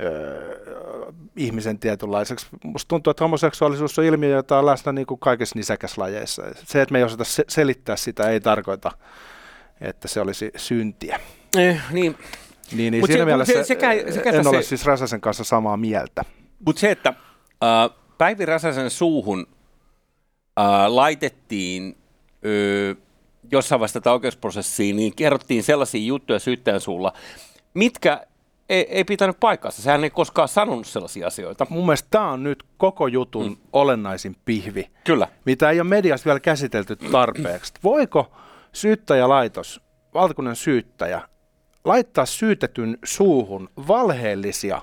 öö, 0.00 1.12
ihmisen 1.36 1.78
tietynlaiseksi. 1.78 2.46
Musta 2.64 2.88
tuntuu, 2.88 3.10
että 3.10 3.24
homoseksuaalisuus 3.24 3.98
on 3.98 4.04
ilmiö, 4.04 4.36
jota 4.36 4.58
on 4.58 4.66
läsnä 4.66 4.92
niin 4.92 5.06
kuin 5.06 5.20
kaikissa 5.20 5.58
nisäkäslajeissa. 5.58 6.42
Se, 6.64 6.82
että 6.82 6.92
me 6.92 6.98
ei 6.98 7.04
osata 7.04 7.24
se- 7.24 7.44
selittää 7.48 7.96
sitä, 7.96 8.28
ei 8.28 8.40
tarkoita, 8.40 8.90
että 9.80 10.08
se 10.08 10.20
olisi 10.20 10.50
syntiä. 10.56 11.20
Eh, 11.56 11.80
niin. 11.90 12.16
Niin, 12.72 12.90
niin 12.90 13.06
siinä 13.06 13.20
se, 13.20 13.24
mielessä 13.24 13.52
se, 13.52 13.64
sekä, 13.64 13.90
sekä 14.10 14.30
en 14.30 14.42
se, 14.42 14.48
ole 14.48 14.62
siis 14.62 14.86
Räsäsen 14.86 15.20
kanssa 15.20 15.44
samaa 15.44 15.76
mieltä. 15.76 16.24
Mutta 16.66 16.80
se, 16.80 16.90
että 16.90 17.08
äh, 17.64 17.98
Päivi 18.18 18.46
Räsäsen 18.46 18.90
suuhun 18.90 19.46
äh, 20.60 20.86
laitettiin 20.88 21.96
öö, 22.44 22.94
jossain 23.52 23.80
vaiheessa 23.80 24.00
tätä 24.00 24.12
oikeusprosessia, 24.12 24.94
niin 24.94 25.16
kerrottiin 25.16 25.62
sellaisia 25.62 26.06
juttuja 26.06 26.38
syyttäjän 26.38 26.80
suulla, 26.80 27.12
mitkä 27.74 28.26
ei, 28.68 28.86
ei 28.90 29.04
pitänyt 29.04 29.36
paikkaansa. 29.40 29.82
Sehän 29.82 30.04
ei 30.04 30.10
koskaan 30.10 30.48
sanonut 30.48 30.86
sellaisia 30.86 31.26
asioita. 31.26 31.66
Mun 31.70 31.86
mielestä 31.86 32.08
tämä 32.10 32.30
on 32.30 32.42
nyt 32.42 32.64
koko 32.76 33.06
jutun 33.06 33.48
mm. 33.48 33.56
olennaisin 33.72 34.36
pihvi. 34.44 34.90
Kyllä. 35.04 35.28
Mitä 35.44 35.70
ei 35.70 35.80
ole 35.80 35.88
mediassa 35.88 36.24
vielä 36.24 36.40
käsitelty 36.40 36.96
tarpeeksi. 36.96 37.72
Voiko 37.84 38.32
syyttäjälaitos, 38.72 39.80
valtakunnan 40.14 40.56
syyttäjä, 40.56 41.20
laittaa 41.84 42.26
syytetyn 42.26 42.98
suuhun 43.04 43.68
valheellisia 43.88 44.82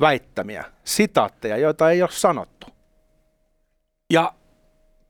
väittämiä, 0.00 0.64
sitaatteja, 0.84 1.56
joita 1.56 1.90
ei 1.90 2.02
ole 2.02 2.10
sanottu? 2.12 2.66
Ja 4.12 4.32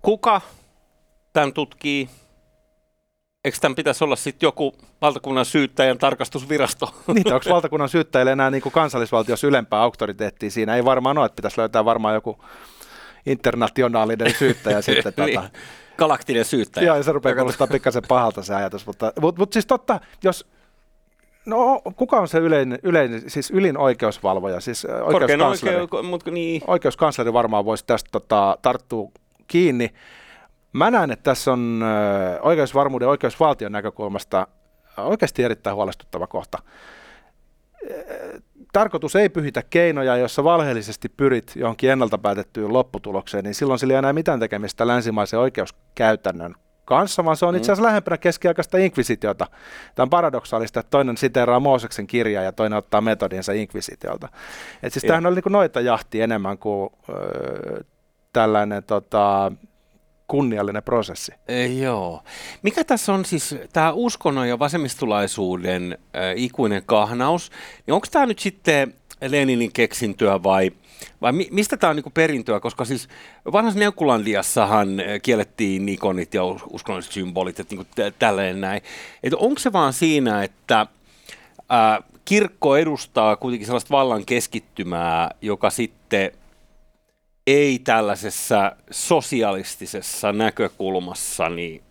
kuka 0.03 0.41
tämän 1.33 1.53
tutkii, 1.53 2.11
eikö 3.45 3.59
tämän 3.61 3.77
pitäisi 3.77 4.05
olla 4.05 4.17
sitten 4.17 4.47
joku 4.47 4.75
valtakunnan 5.01 5.45
syyttäjän 5.45 5.99
tarkastusvirasto? 5.99 6.95
Niin, 7.15 7.33
onko 7.33 7.51
valtakunnan 7.51 7.89
syyttäjälle 7.89 8.33
enää 8.33 8.51
niin 8.51 8.63
kuin 8.63 8.73
kansallisvaltiossa 8.73 9.47
ylempää 9.47 9.81
auktoriteettia 9.83 10.51
siinä? 10.51 10.77
Ei 10.77 10.85
varmaan 10.85 11.19
ole, 11.19 11.27
että 11.27 11.37
pitäisi 11.37 11.59
löytää 11.59 11.85
varmaan 11.85 12.15
joku 12.15 12.45
internationaalinen 13.27 14.35
syyttäjä 14.35 14.83
sitten. 14.93 15.13
niin. 15.17 15.35
tota. 15.35 15.51
Galaktinen 15.97 16.45
syyttäjä. 16.45 16.87
Joo, 16.87 16.97
ja 16.97 17.03
se 17.03 17.13
rupeaa 17.13 17.35
kuulostaa 17.35 17.67
pikkasen 17.67 18.03
pahalta 18.09 18.43
se 18.43 18.55
ajatus, 18.55 18.87
mutta, 18.87 19.13
mutta, 19.21 19.39
mutta 19.41 19.55
siis 19.55 19.67
totta, 19.67 20.01
jos 20.23 20.47
No, 21.47 21.81
kuka 21.97 22.17
on 22.21 22.29
se 22.29 22.39
yleinen, 22.39 22.79
yleinen 22.83 23.31
siis 23.31 23.51
ylin 23.51 23.79
oikeusvalvoja? 23.79 24.61
Siis 24.61 24.85
oikeuskansleri. 24.85 25.77
Oikeu, 25.77 26.03
mutta 26.03 26.31
niin. 26.31 26.63
oikeuskansleri 26.67 27.33
varmaan 27.33 27.65
voisi 27.65 27.85
tästä 27.87 28.09
tota, 28.13 28.59
tarttua 28.63 29.11
kiinni. 29.47 29.91
Mä 30.73 30.91
näen, 30.91 31.11
että 31.11 31.23
tässä 31.23 31.53
on 31.53 31.85
oikeusvarmuuden 32.41 33.07
ja 33.07 33.11
oikeusvaltion 33.11 33.73
näkökulmasta 33.73 34.47
oikeasti 34.97 35.43
erittäin 35.43 35.77
huolestuttava 35.77 36.27
kohta. 36.27 36.59
Tarkoitus 38.73 39.17
ei 39.17 39.29
pyhitä 39.29 39.63
keinoja, 39.71 40.17
jossa 40.17 40.45
valheellisesti 40.45 41.09
pyrit 41.09 41.53
johonkin 41.57 41.91
ennalta 41.91 42.19
päätettyyn 42.19 42.73
lopputulokseen, 42.73 43.45
niin 43.45 43.55
silloin 43.55 43.79
sillä 43.79 43.95
ei 43.95 43.99
enää 43.99 44.13
mitään 44.13 44.41
tekemistä 44.41 44.87
länsimaisen 44.87 45.39
oikeuskäytännön 45.39 46.55
kanssa, 46.85 47.25
vaan 47.25 47.37
se 47.37 47.47
on 47.47 47.57
itse 47.57 47.73
asiassa 47.73 47.87
lähempänä 47.87 48.19
keskiaikaista 48.19 48.79
inkvisitiota. 48.79 49.47
Tämä 49.95 50.05
on 50.05 50.11
paradoksaalista, 50.11 50.81
että 50.81 50.91
toinen 50.91 51.17
siteeraa 51.17 51.61
Mooseksen 51.61 52.07
kirjaa 52.07 52.45
ja 52.45 52.53
toinen 52.53 52.79
ottaa 52.79 53.01
metodinsa 53.01 53.53
inkvisitiolta. 53.53 54.29
Et 54.83 54.93
siis 54.93 55.03
tämähän 55.03 55.27
oli 55.27 55.35
niin 55.35 55.53
noita 55.53 55.81
jahti 55.81 56.21
enemmän 56.21 56.59
kuin 56.59 56.91
ö, 57.09 57.85
tällainen 58.33 58.85
tota, 58.85 59.53
kunniallinen 60.31 60.83
prosessi. 60.83 61.33
E, 61.49 61.67
joo. 61.67 62.23
Mikä 62.63 62.85
tässä 62.85 63.13
on 63.13 63.25
siis 63.25 63.55
tämä 63.73 63.93
uskonnon 63.93 64.49
ja 64.49 64.59
vasemmistolaisuuden 64.59 65.99
äh, 66.17 66.23
ikuinen 66.37 66.83
kahnaus, 66.87 67.51
niin 67.87 67.95
onko 67.95 68.07
tämä 68.11 68.27
nyt 68.27 68.39
sitten 68.39 68.95
Leninin 69.29 69.73
keksintöä 69.73 70.43
vai, 70.43 70.71
vai 71.23 71.33
mi, 71.33 71.49
mistä 71.51 71.77
tämä 71.77 71.91
on 71.91 71.97
niinku 71.97 72.11
perintöä, 72.11 72.61
koska 72.61 72.85
siis 72.85 73.09
vanhassa 73.53 73.81
Neukulandiassahan 73.81 74.89
kiellettiin 75.23 75.89
ikonit 75.89 76.35
ja 76.35 76.43
uskonnolliset 76.71 77.13
symbolit, 77.13 77.61
että 77.61 77.75
niinku 77.75 77.93
tälleen 78.19 78.61
näin. 78.61 78.83
Onko 79.37 79.59
se 79.59 79.73
vaan 79.73 79.93
siinä, 79.93 80.43
että 80.43 80.81
äh, 80.81 82.05
kirkko 82.25 82.77
edustaa 82.77 83.37
kuitenkin 83.37 83.67
sellaista 83.67 83.91
vallan 83.91 84.27
keskittymää, 84.27 85.31
joka 85.43 85.71
sitten 85.71 86.33
ei 87.51 87.79
tällaisessa 87.79 88.73
sosialistisessa 88.91 90.33
näkökulmassa, 90.33 91.49
niin 91.49 91.83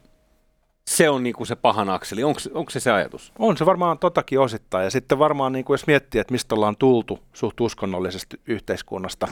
se 0.88 1.10
on 1.10 1.24
niinku 1.24 1.46
se 1.46 1.56
pahan 1.56 1.90
akseli. 1.90 2.24
Onko, 2.24 2.40
onko 2.54 2.72
se 2.72 2.80
se 2.80 2.92
ajatus? 2.92 3.34
On 3.40 3.58
se 3.58 3.66
varmaan 3.66 4.00
totakin 4.00 4.40
osittain. 4.40 4.84
Ja 4.84 4.92
sitten 4.92 5.20
varmaan, 5.20 5.54
niin 5.54 5.66
kuin 5.66 5.74
jos 5.74 5.88
miettii, 5.88 6.22
että 6.22 6.32
mistä 6.32 6.56
ollaan 6.56 6.76
tultu 6.78 7.20
suht 7.34 7.62
uskonnollisesta 7.62 8.38
yhteiskunnasta, 8.48 9.28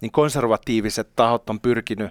niin 0.00 0.12
konservatiiviset 0.12 1.08
tahot 1.16 1.50
on 1.50 1.60
pyrkinyt 1.60 2.10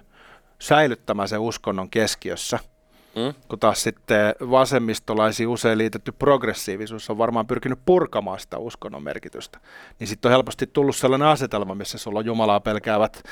säilyttämään 0.58 1.28
sen 1.28 1.40
uskonnon 1.40 1.90
keskiössä– 1.90 2.58
Mm. 3.16 3.34
Kun 3.48 3.58
taas 3.58 3.82
sitten 3.82 4.34
vasemmistolaisiin 4.50 5.48
usein 5.48 5.78
liitetty 5.78 6.12
progressiivisuus 6.12 7.10
on 7.10 7.18
varmaan 7.18 7.46
pyrkinyt 7.46 7.78
purkamaan 7.86 8.40
sitä 8.40 8.58
uskonnon 8.58 9.02
merkitystä. 9.02 9.58
Niin 9.98 10.08
sitten 10.08 10.28
on 10.28 10.32
helposti 10.32 10.66
tullut 10.66 10.96
sellainen 10.96 11.28
asetelma, 11.28 11.74
missä 11.74 11.98
sulla 11.98 12.18
on 12.18 12.26
Jumalaa 12.26 12.60
pelkäävät 12.60 13.22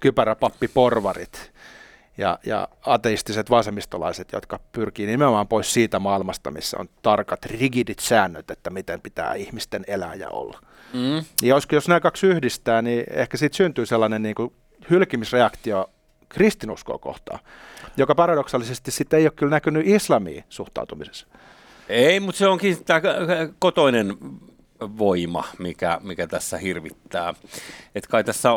kypäräpappiporvarit 0.00 1.52
ja, 2.18 2.38
ja 2.46 2.68
ateistiset 2.86 3.50
vasemmistolaiset, 3.50 4.32
jotka 4.32 4.60
pyrkii 4.72 5.06
nimenomaan 5.06 5.48
pois 5.48 5.74
siitä 5.74 5.98
maailmasta, 5.98 6.50
missä 6.50 6.76
on 6.80 6.88
tarkat, 7.02 7.44
rigidit 7.44 7.98
säännöt, 7.98 8.50
että 8.50 8.70
miten 8.70 9.00
pitää 9.00 9.34
ihmisten 9.34 9.84
elää 9.86 10.14
ja 10.14 10.28
olla. 10.28 10.60
Mm. 10.92 11.16
Ja 11.42 11.48
jos, 11.48 11.66
jos 11.72 11.88
nämä 11.88 12.00
kaksi 12.00 12.26
yhdistää, 12.26 12.82
niin 12.82 13.04
ehkä 13.10 13.36
siitä 13.36 13.56
syntyy 13.56 13.86
sellainen 13.86 14.22
niin 14.22 14.34
kuin 14.34 14.52
hylkimisreaktio 14.90 15.90
kristinuskoa 16.30 16.98
kohtaan, 16.98 17.40
joka 17.96 18.14
paradoksaalisesti 18.14 18.90
sitten 18.90 19.18
ei 19.18 19.26
ole 19.26 19.32
kyllä 19.36 19.50
näkynyt 19.50 19.86
islamiin 19.86 20.44
suhtautumisessa. 20.48 21.26
Ei, 21.88 22.20
mutta 22.20 22.38
se 22.38 22.48
onkin 22.48 22.84
tämä 22.84 23.00
kotoinen 23.58 24.16
voima, 24.80 25.44
mikä, 25.58 26.00
mikä 26.02 26.26
tässä 26.26 26.58
hirvittää. 26.58 27.34
Et 27.94 28.06
kai 28.06 28.24
tässä 28.24 28.50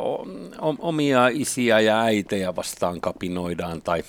omia 0.79 1.27
isiä 1.27 1.79
ja 1.79 2.01
äitejä 2.01 2.55
vastaan 2.55 3.01
kapinoidaan 3.01 3.81
tai 3.81 4.03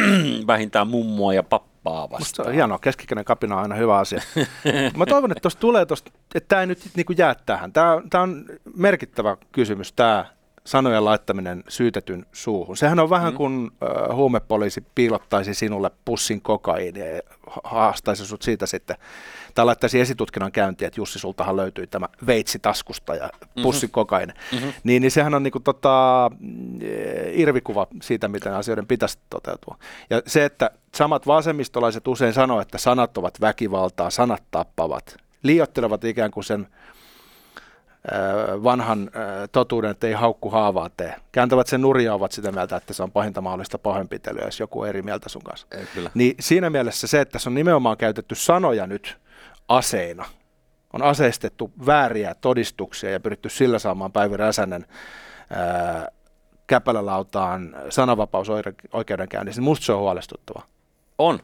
vähintään 0.46 0.88
mummoa 0.88 1.34
ja 1.34 1.42
pappaa 1.42 2.02
vastaan. 2.02 2.20
Musta 2.20 2.42
se 2.42 2.48
on 2.48 2.54
hienoa, 2.54 2.78
keskikäinen 2.78 3.24
kapina 3.24 3.56
on 3.56 3.62
aina 3.62 3.74
hyvä 3.74 3.98
asia. 3.98 4.22
Mä 4.96 5.06
toivon, 5.06 5.32
että 5.32 5.42
tuosta 5.42 5.60
tulee 5.60 5.86
tosta, 5.86 6.10
että 6.34 6.48
tämä 6.48 6.60
ei 6.60 6.66
nyt 6.66 6.80
niin 6.96 7.06
kuin 7.06 7.18
jää 7.18 7.34
tähän. 7.46 7.72
Tämä 7.72 8.22
on 8.22 8.44
merkittävä 8.76 9.36
kysymys, 9.52 9.92
tämä 9.92 10.24
sanojen 10.70 11.04
laittaminen 11.04 11.64
syytetyn 11.68 12.26
suuhun. 12.32 12.76
Sehän 12.76 12.98
on 12.98 13.10
vähän 13.10 13.32
mm. 13.32 13.36
kuin 13.36 13.70
äh, 13.82 14.16
huumepoliisi 14.16 14.84
piilottaisi 14.94 15.54
sinulle 15.54 15.90
pussin 16.04 16.40
kokaiinia 16.42 17.06
ja 17.06 17.22
haastaisi 17.64 18.26
sut 18.26 18.42
siitä 18.42 18.66
sitten, 18.66 18.96
tai 19.54 19.64
laittaisi 19.64 20.00
esitutkinnan 20.00 20.52
käyntiin, 20.52 20.86
että 20.86 21.00
Jussi, 21.00 21.18
sultahan 21.18 21.56
löytyi 21.56 21.86
tämä 21.86 22.08
veitsi 22.26 22.58
taskusta 22.58 23.14
ja 23.14 23.30
mhm. 23.56 23.62
pussin 23.62 23.86
mm-hmm. 23.86 23.92
kokaini. 23.92 24.32
Mm-hmm. 24.52 24.72
Niin, 24.84 25.02
niin 25.02 25.10
sehän 25.10 25.34
on 25.34 25.42
niinku 25.42 25.60
tota, 25.60 26.30
irvikuva 27.32 27.86
siitä, 28.02 28.28
miten 28.28 28.54
asioiden 28.54 28.86
pitäisi 28.86 29.18
toteutua. 29.30 29.78
Ja 30.10 30.22
se, 30.26 30.44
että 30.44 30.70
samat 30.94 31.26
vasemmistolaiset 31.26 32.08
usein 32.08 32.32
sanoo, 32.32 32.60
että 32.60 32.78
sanat 32.78 33.18
ovat 33.18 33.40
väkivaltaa, 33.40 34.10
sanat 34.10 34.42
tappavat, 34.50 35.16
liiottelevat 35.42 36.04
ikään 36.04 36.30
kuin 36.30 36.44
sen 36.44 36.66
vanhan 38.62 39.10
totuuden, 39.52 39.90
että 39.90 40.06
ei 40.06 40.12
haukku 40.12 40.50
haavaa 40.50 40.90
tee. 40.96 41.16
Kääntävät 41.32 41.66
sen 41.66 41.80
nuria 41.80 42.14
ovat 42.14 42.32
sitä 42.32 42.52
mieltä, 42.52 42.76
että 42.76 42.94
se 42.94 43.02
on 43.02 43.12
pahinta 43.12 43.40
mahdollista 43.40 43.78
pahoinpitelyä, 43.78 44.44
jos 44.44 44.60
joku 44.60 44.80
on 44.80 44.88
eri 44.88 45.02
mieltä 45.02 45.28
sun 45.28 45.42
kanssa. 45.42 45.66
Ei, 45.70 45.86
kyllä. 45.94 46.10
Niin 46.14 46.34
siinä 46.40 46.70
mielessä 46.70 47.06
se, 47.06 47.20
että 47.20 47.38
se 47.38 47.48
on 47.48 47.54
nimenomaan 47.54 47.96
käytetty 47.96 48.34
sanoja 48.34 48.86
nyt 48.86 49.18
aseina, 49.68 50.24
on 50.92 51.02
aseistettu 51.02 51.72
vääriä 51.86 52.34
todistuksia 52.34 53.10
ja 53.10 53.20
pyritty 53.20 53.48
sillä 53.48 53.78
saamaan 53.78 54.12
Päivi 54.12 54.36
Räsänen 54.36 54.86
ää, 55.50 56.08
käpälälautaan 56.66 57.76
sananvapausoikeudenkäynnissä, 57.88 59.60
niin 59.60 59.64
musta 59.64 59.86
se 59.86 59.92
on 59.92 60.00
huolestuttava. 60.00 60.62
On. 61.18 61.40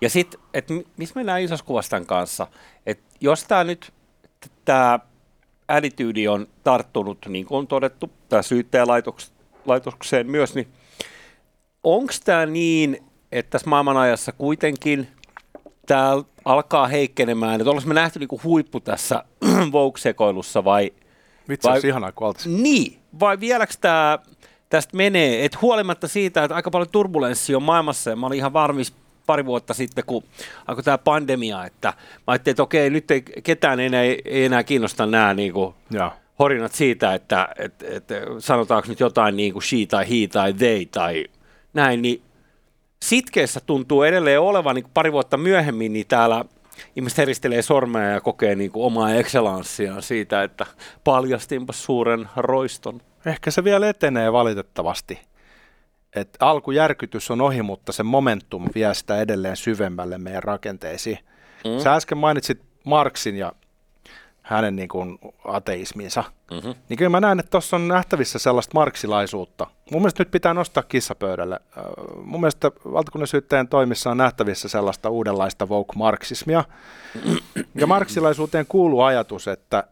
Ja 0.00 0.10
sitten, 0.10 0.40
että 0.54 0.74
missä 0.96 1.12
mennään 1.16 1.40
isossa 1.40 2.00
kanssa, 2.06 2.46
että 2.86 3.04
jos 3.20 3.44
tämä 3.44 3.64
nyt, 3.64 3.92
tämä 4.64 4.98
attitude 5.68 6.28
on 6.30 6.46
tarttunut, 6.64 7.18
niin 7.28 7.46
kuin 7.46 7.58
on 7.58 7.66
todettu, 7.66 8.10
tämä 8.28 8.42
syyttäjälaitos 8.42 9.36
oikeuslaitokseen 9.66 10.30
myös, 10.30 10.54
niin 10.54 10.68
onko 11.84 12.12
tämä 12.24 12.46
niin, 12.46 12.98
että 13.32 13.50
tässä 13.50 13.70
maailmanajassa 13.70 14.32
kuitenkin 14.32 15.08
tämä 15.86 16.22
alkaa 16.44 16.86
heikkenemään, 16.86 17.60
että 17.60 17.70
ollaanko 17.70 17.88
me 17.88 17.94
nähty 17.94 18.18
niinku 18.18 18.40
huippu 18.44 18.80
tässä 18.80 19.24
Vogue-sekoilussa 19.72 20.64
vai... 20.64 20.92
Vitsi, 21.48 21.68
vai, 21.68 21.80
ihanaa, 21.84 22.12
kun 22.12 22.26
oltaisiin. 22.26 22.62
Niin, 22.62 22.98
vai 23.20 23.40
vieläkö 23.40 23.72
tämä 23.80 24.18
tästä 24.68 24.96
menee, 24.96 25.44
että 25.44 25.58
huolimatta 25.62 26.08
siitä, 26.08 26.44
että 26.44 26.54
aika 26.54 26.70
paljon 26.70 26.90
turbulenssia 26.92 27.56
on 27.56 27.62
maailmassa, 27.62 28.10
ja 28.10 28.16
mä 28.16 28.26
olin 28.26 28.38
ihan 28.38 28.52
varmis 28.52 28.94
pari 29.26 29.46
vuotta 29.46 29.74
sitten, 29.74 30.04
kun 30.06 30.24
alkoi 30.66 30.84
tämä 30.84 30.98
pandemia, 30.98 31.64
että 31.64 31.88
mä 31.88 32.22
ajattelin, 32.26 32.52
että 32.52 32.62
okei, 32.62 32.90
nyt 32.90 33.10
ei 33.10 33.22
ketään 33.22 33.80
enää, 33.80 34.02
ei 34.02 34.44
enää 34.44 34.64
kiinnosta 34.64 35.06
nämä 35.06 35.34
niin 35.34 35.52
kuin, 35.52 35.74
Joo. 35.90 36.12
horinat 36.38 36.72
siitä, 36.72 37.14
että 37.14 37.48
et, 37.58 37.82
et, 37.82 38.04
sanotaanko 38.38 38.88
nyt 38.88 39.00
jotain 39.00 39.36
niin 39.36 39.52
kuin 39.52 39.62
she 39.62 39.86
tai 39.88 40.10
he 40.10 40.28
tai 40.28 40.52
they 40.52 40.86
tai 40.86 41.26
näin, 41.74 42.02
niin 42.02 42.22
sitkeessä 43.02 43.60
tuntuu 43.60 44.02
edelleen 44.02 44.40
olevan 44.40 44.74
niin 44.74 44.86
pari 44.94 45.12
vuotta 45.12 45.36
myöhemmin, 45.36 45.92
niin 45.92 46.06
täällä 46.06 46.44
ihmiset 46.96 47.18
heristelee 47.18 47.62
sormea 47.62 48.10
ja 48.10 48.20
kokee 48.20 48.54
niin 48.54 48.70
kuin 48.70 48.86
omaa 48.86 49.14
excellanciaan 49.14 50.02
siitä, 50.02 50.42
että 50.42 50.66
paljastinpa 51.04 51.72
suuren 51.72 52.28
roiston. 52.36 53.00
Ehkä 53.26 53.50
se 53.50 53.64
vielä 53.64 53.88
etenee 53.88 54.32
valitettavasti. 54.32 55.18
Et 56.16 56.36
alkujärkytys 56.40 57.30
on 57.30 57.40
ohi, 57.40 57.62
mutta 57.62 57.92
se 57.92 58.02
momentum 58.02 58.64
vie 58.74 58.94
sitä 58.94 59.20
edelleen 59.20 59.56
syvemmälle 59.56 60.18
meidän 60.18 60.42
rakenteisiin. 60.42 61.18
Mm. 61.64 61.78
Sä 61.82 61.94
äsken 61.94 62.18
mainitsit 62.18 62.62
Marksin 62.84 63.36
ja 63.36 63.52
hänen 64.42 64.76
niin 64.76 64.88
kuin 64.88 65.18
ateisminsa. 65.44 66.24
Mm-hmm. 66.50 66.74
Niin 66.88 66.96
kyllä 66.96 67.10
mä 67.10 67.20
näen, 67.20 67.40
että 67.40 67.50
tuossa 67.50 67.76
on 67.76 67.88
nähtävissä 67.88 68.38
sellaista 68.38 68.74
marksilaisuutta. 68.74 69.66
Mun 69.90 70.02
mielestä 70.02 70.20
nyt 70.20 70.30
pitää 70.30 70.54
nostaa 70.54 70.82
kissapöydälle. 70.82 71.60
Mun 72.22 72.40
mielestä 72.40 72.70
valtakunnan 72.92 73.28
toimissa 73.70 74.10
on 74.10 74.16
nähtävissä 74.16 74.68
sellaista 74.68 75.10
uudenlaista 75.10 75.66
woke-marksismia. 75.66 76.64
Ja 77.74 77.86
marksilaisuuteen 77.86 78.66
kuuluu 78.68 79.02
ajatus, 79.02 79.48
että 79.48 79.84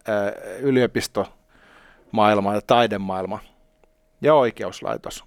yliopistomaailma 0.60 2.54
ja 2.54 2.60
taidemaailma 2.66 3.38
ja 4.20 4.34
oikeuslaitos 4.34 5.24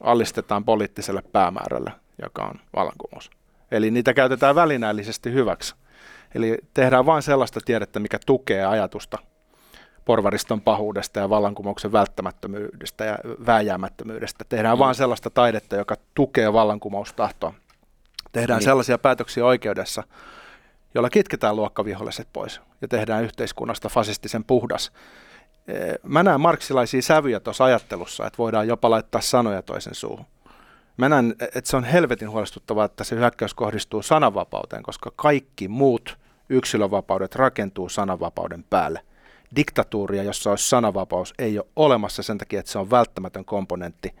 alistetaan 0.00 0.64
poliittiselle 0.64 1.22
päämäärälle, 1.32 1.92
joka 2.22 2.44
on 2.44 2.60
vallankumous. 2.76 3.30
Eli 3.70 3.90
niitä 3.90 4.14
käytetään 4.14 4.54
välinällisesti 4.54 5.32
hyväksi. 5.32 5.74
Eli 6.34 6.58
tehdään 6.74 7.06
vain 7.06 7.22
sellaista 7.22 7.60
tiedettä, 7.64 8.00
mikä 8.00 8.18
tukee 8.26 8.64
ajatusta 8.64 9.18
porvariston 10.04 10.60
pahuudesta 10.60 11.20
ja 11.20 11.30
vallankumouksen 11.30 11.92
välttämättömyydestä 11.92 13.04
ja 13.04 13.18
vääjäämättömyydestä. 13.46 14.44
Tehdään 14.48 14.76
mm. 14.76 14.78
vain 14.78 14.94
sellaista 14.94 15.30
taidetta, 15.30 15.76
joka 15.76 15.96
tukee 16.14 16.52
vallankumoustahtoa. 16.52 17.54
Tehdään 18.32 18.58
niin. 18.58 18.64
sellaisia 18.64 18.98
päätöksiä 18.98 19.44
oikeudessa, 19.46 20.02
jolla 20.94 21.10
kitketään 21.10 21.56
luokkaviholliset 21.56 22.28
pois 22.32 22.60
ja 22.80 22.88
tehdään 22.88 23.24
yhteiskunnasta 23.24 23.88
fasistisen 23.88 24.44
puhdas. 24.44 24.92
Mä 26.02 26.22
näen 26.22 26.40
marksilaisia 26.40 27.02
sävyjä 27.02 27.40
tuossa 27.40 27.64
ajattelussa, 27.64 28.26
että 28.26 28.38
voidaan 28.38 28.68
jopa 28.68 28.90
laittaa 28.90 29.20
sanoja 29.20 29.62
toisen 29.62 29.94
suuhun. 29.94 30.26
Mä 30.96 31.08
näen, 31.08 31.34
että 31.40 31.70
se 31.70 31.76
on 31.76 31.84
helvetin 31.84 32.30
huolestuttavaa, 32.30 32.84
että 32.84 33.04
se 33.04 33.16
hyökkäys 33.16 33.54
kohdistuu 33.54 34.02
sananvapauteen, 34.02 34.82
koska 34.82 35.12
kaikki 35.16 35.68
muut 35.68 36.18
yksilövapaudet 36.48 37.34
rakentuu 37.34 37.88
sananvapauden 37.88 38.64
päälle. 38.70 39.00
Diktatuuria, 39.56 40.22
jossa 40.22 40.50
olisi 40.50 40.68
sananvapaus, 40.68 41.34
ei 41.38 41.58
ole 41.58 41.66
olemassa 41.76 42.22
sen 42.22 42.38
takia, 42.38 42.60
että 42.60 42.72
se 42.72 42.78
on 42.78 42.90
välttämätön 42.90 43.44
komponentti. 43.44 44.14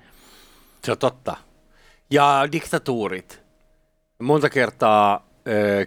Se 0.84 0.92
on 0.92 0.98
totta. 0.98 1.36
Ja 2.10 2.48
diktatuurit. 2.52 3.42
Monta 4.22 4.50
kertaa, 4.50 5.28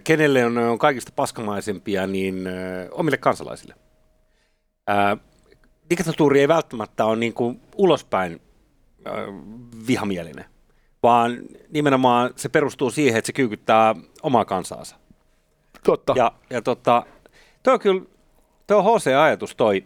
kenelle 0.03 0.45
on, 0.45 0.79
kaikista 0.79 1.11
paskamaisempia, 1.15 2.07
niin 2.07 2.47
omille 2.91 3.17
kansalaisille. 3.17 3.75
Diktatuuri 5.89 6.39
ei 6.39 6.47
välttämättä 6.47 7.05
ole 7.05 7.15
niin 7.15 7.33
kuin 7.33 7.61
ulospäin 7.75 8.41
vihamielinen 9.87 10.45
vaan 11.03 11.37
nimenomaan 11.69 12.33
se 12.35 12.49
perustuu 12.49 12.91
siihen, 12.91 13.17
että 13.17 13.27
se 13.27 13.33
kyykyttää 13.33 13.95
omaa 14.23 14.45
kansaansa. 14.45 14.95
Totta. 15.83 16.13
Ja, 16.17 16.31
ja 16.49 16.61
tota, 16.61 17.05
toi 17.63 17.73
on 17.73 17.79
kyllä, 17.79 18.01
toi 18.67 18.77
on 18.77 18.83
HC-ajatus 18.83 19.55
toi, 19.55 19.85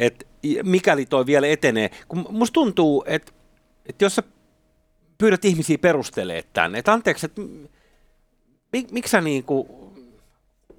että 0.00 0.26
mikäli 0.62 1.06
toi 1.06 1.26
vielä 1.26 1.46
etenee, 1.46 1.90
kun 2.08 2.26
musta 2.30 2.54
tuntuu, 2.54 3.04
että, 3.06 3.32
että 3.86 4.04
jos 4.04 4.14
sä 4.14 4.22
pyydät 5.18 5.44
ihmisiä 5.44 5.78
perustelee 5.78 6.42
tänne, 6.52 6.78
että 6.78 6.92
anteeksi, 6.92 7.26
että 7.26 7.42
mik, 8.72 8.90
miksi 8.90 9.10
sä 9.10 9.20
niinku 9.20 9.83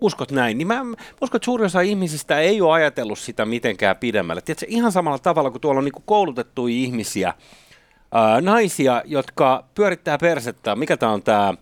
uskot 0.02 0.32
näin, 0.32 0.58
niin 0.58 0.68
mä 0.68 0.82
uskon, 1.22 1.38
että 1.38 1.46
suurin 1.46 1.66
osa 1.66 1.82
ihmisistä 1.82 2.40
ei 2.40 2.62
ole 2.62 2.74
ajatellut 2.74 3.20
sitä 3.20 3.46
mitenkään 3.46 3.98
pidemmälle. 3.98 4.42
Tiedätkö, 4.42 4.66
ihan 4.70 4.92
samalla 4.92 5.20
tavalla 5.20 5.52
kuin 5.52 5.62
tuolla 5.62 5.80
on 5.80 5.86
niinku 5.86 6.04
koulutettuja 6.06 6.76
ihmisiä, 6.76 7.34
ää, 8.12 8.42
naisia, 8.42 9.02
jotka 9.06 9.66
pyörittää 9.76 10.18
persettä. 10.18 10.76
Mikä 10.76 10.98
tämä 10.98 11.12
on 11.12 11.24
tämä 11.24 11.54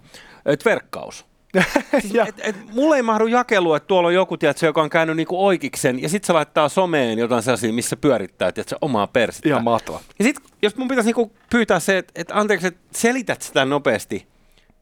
tverkkaus? 0.64 1.26
siis, 2.02 2.16
et, 2.28 2.36
et, 2.44 2.56
mulle 2.74 2.96
ei 2.96 3.02
mahdu 3.02 3.28
jakelu, 3.28 3.74
että 3.74 3.88
tuolla 3.88 4.08
on 4.08 4.14
joku, 4.14 4.38
tiedätkö, 4.38 4.66
joka 4.66 4.82
on 4.82 4.90
käynyt 4.90 5.16
niinku 5.16 5.46
oikeiksen, 5.46 6.02
ja 6.02 6.10
sitten 6.10 6.28
se 6.28 6.34
laittaa 6.34 6.70
someen 6.70 7.20
jotain 7.20 7.44
sellaisia, 7.44 7.74
missä 7.74 7.96
pyörittää 7.98 8.52
tiedätkö, 8.52 8.76
omaa 8.82 9.08
persettä. 9.08 9.50
Ihan 9.50 9.64
mahtavaa. 9.64 10.02
Ja 10.20 10.26
sitten, 10.26 10.46
jos 10.62 10.76
mun 10.76 10.88
pitäisi 10.88 11.08
niinku 11.08 11.32
pyytää 11.50 11.80
se, 11.80 11.98
että 11.98 12.14
et, 12.16 12.32
anteeksi, 12.32 12.68
että 12.68 12.82
selität 12.92 13.42
sitä 13.42 13.66
nopeasti, 13.66 14.28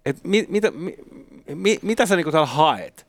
että 0.06 0.22
mi, 0.28 0.46
mitä, 0.50 0.72
mi, 0.72 0.96
mi, 1.56 1.80
mitä 1.82 2.06
sä 2.06 2.16
niinku 2.16 2.32
täällä 2.32 2.48
haet, 2.48 3.08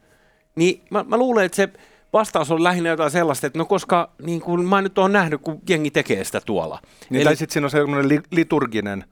niin 0.57 0.83
mä, 0.91 1.05
mä 1.09 1.17
luulen, 1.17 1.45
että 1.45 1.57
se 1.57 1.69
vastaus 2.13 2.51
on 2.51 2.65
lähinnä 2.65 2.89
jotain 2.89 3.11
sellaista, 3.11 3.47
että 3.47 3.59
no 3.59 3.65
koska 3.65 4.11
niin 4.23 4.41
kuin 4.41 4.65
mä 4.65 4.83
nyt 4.83 4.99
oon 4.99 5.13
nähnyt, 5.13 5.41
kun 5.43 5.61
jengi 5.69 5.91
tekee 5.91 6.25
sitä 6.25 6.41
tuolla. 6.41 6.79
Niin, 7.11 7.17
Eli... 7.17 7.25
Tai 7.25 7.37
sitten 7.37 7.53
siinä 7.53 7.67
on 7.67 7.71
sellainen 7.71 8.09
li- 8.09 8.23
liturginen 8.31 9.05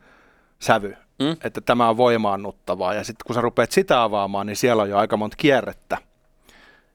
sävy, 0.58 0.96
mm? 1.18 1.36
että 1.44 1.60
tämä 1.60 1.88
on 1.88 1.96
voimaannuttavaa. 1.96 2.94
Ja 2.94 3.04
sitten 3.04 3.24
kun 3.26 3.34
sä 3.34 3.40
rupeat 3.40 3.72
sitä 3.72 4.02
avaamaan, 4.02 4.46
niin 4.46 4.56
siellä 4.56 4.82
on 4.82 4.90
jo 4.90 4.98
aika 4.98 5.16
monta 5.16 5.36
kierrettä. 5.36 5.98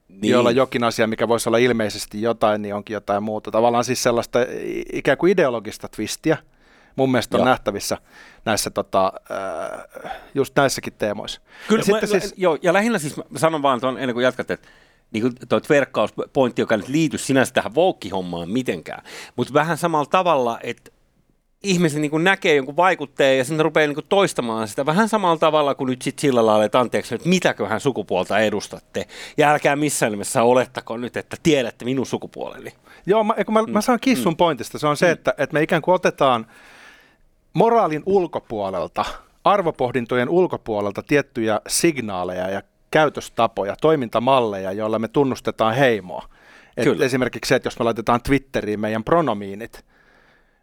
Niin. 0.08 0.30
jolla 0.30 0.50
jokin 0.50 0.84
asia, 0.84 1.06
mikä 1.06 1.28
voisi 1.28 1.48
olla 1.48 1.58
ilmeisesti 1.58 2.22
jotain, 2.22 2.62
niin 2.62 2.74
onkin 2.74 2.94
jotain 2.94 3.22
muuta. 3.22 3.50
Tavallaan 3.50 3.84
siis 3.84 4.02
sellaista 4.02 4.38
ikään 4.92 5.18
kuin 5.18 5.32
ideologista 5.32 5.88
twistiä, 5.88 6.36
mun 6.96 7.10
mielestä 7.10 7.36
on 7.36 7.40
joo. 7.40 7.48
nähtävissä 7.48 7.98
näissä 8.44 8.70
tota, 8.70 9.12
äh, 9.30 10.12
just 10.34 10.56
näissäkin 10.56 10.92
teemoissa. 10.92 11.40
Kyllä, 11.68 11.84
ja, 11.88 11.94
mä, 11.94 12.06
siis, 12.06 12.34
joo, 12.36 12.58
ja 12.62 12.72
lähinnä 12.72 12.98
siis 12.98 13.16
mä 13.16 13.38
sanon 13.38 13.62
vaan 13.62 13.80
tuon, 13.80 13.98
ennen 13.98 14.14
kuin 14.14 14.24
jatkat, 14.24 14.50
että 14.50 14.68
niin 15.12 15.22
kuin 15.22 15.34
tuo 15.48 15.60
verkkauspointti, 15.68 16.62
joka 16.62 16.76
nyt 16.76 16.88
liity 16.88 17.18
sinänsä 17.18 17.52
tähän 17.52 17.74
voukki-hommaan 17.74 18.50
mitenkään, 18.50 19.04
mutta 19.36 19.54
vähän 19.54 19.78
samalla 19.78 20.06
tavalla, 20.06 20.58
että 20.62 20.90
ihmiset 21.62 22.00
niin 22.00 22.24
näkee 22.24 22.54
jonkun 22.54 22.76
vaikutteen 22.76 23.38
ja 23.38 23.44
sitten 23.44 23.64
rupeaa 23.64 23.86
niin 23.86 24.06
toistamaan 24.08 24.68
sitä 24.68 24.86
vähän 24.86 25.08
samalla 25.08 25.38
tavalla 25.38 25.74
kuin 25.74 25.90
nyt 25.90 26.02
sit 26.02 26.18
sillä 26.18 26.46
lailla, 26.46 26.64
että 26.64 26.80
anteeksi, 26.80 27.14
että 27.14 27.28
mitäköhän 27.28 27.80
sukupuolta 27.80 28.38
edustatte. 28.38 29.06
Ja 29.36 29.50
älkää 29.50 29.76
missään 29.76 30.12
nimessä 30.12 30.42
olettako 30.42 30.96
nyt, 30.96 31.16
että 31.16 31.36
tiedätte 31.42 31.84
minun 31.84 32.06
sukupuoleni. 32.06 32.72
Joo, 33.06 33.24
mä, 33.24 33.34
mä, 33.50 33.62
mä 33.62 33.80
saan 33.80 34.00
kissun 34.00 34.32
mm. 34.32 34.36
pointista. 34.36 34.78
Se 34.78 34.86
on 34.86 34.96
se, 34.96 35.06
mm. 35.06 35.12
että, 35.12 35.34
että 35.38 35.54
me 35.54 35.62
ikään 35.62 35.82
kuin 35.82 35.94
otetaan 35.94 36.46
moraalin 37.56 38.02
ulkopuolelta, 38.06 39.04
arvopohdintojen 39.44 40.28
ulkopuolelta 40.28 41.02
tiettyjä 41.02 41.60
signaaleja 41.68 42.50
ja 42.50 42.62
käytöstapoja, 42.90 43.76
toimintamalleja, 43.80 44.72
joilla 44.72 44.98
me 44.98 45.08
tunnustetaan 45.08 45.74
heimoa. 45.74 46.28
Et 46.76 47.00
esimerkiksi 47.00 47.48
se, 47.48 47.54
että 47.54 47.66
jos 47.66 47.78
me 47.78 47.84
laitetaan 47.84 48.22
Twitteriin 48.22 48.80
meidän 48.80 49.04
pronomiinit, 49.04 49.84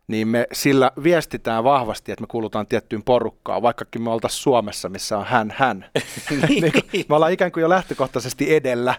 niin 0.07 0.27
me 0.27 0.47
sillä 0.51 0.91
viestitään 1.03 1.63
vahvasti, 1.63 2.11
että 2.11 2.21
me 2.21 2.27
kuulutaan 2.27 2.67
tiettyyn 2.67 3.03
porukkaan, 3.03 3.61
vaikkakin 3.61 4.01
me 4.01 4.09
oltaisiin 4.09 4.41
Suomessa, 4.41 4.89
missä 4.89 5.17
on 5.17 5.25
hän, 5.25 5.53
hän. 5.57 5.85
niin, 6.49 6.63
niin 6.93 7.05
me 7.09 7.15
ollaan 7.15 7.31
ikään 7.31 7.51
kuin 7.51 7.61
jo 7.61 7.69
lähtökohtaisesti 7.69 8.55
edellä, 8.55 8.95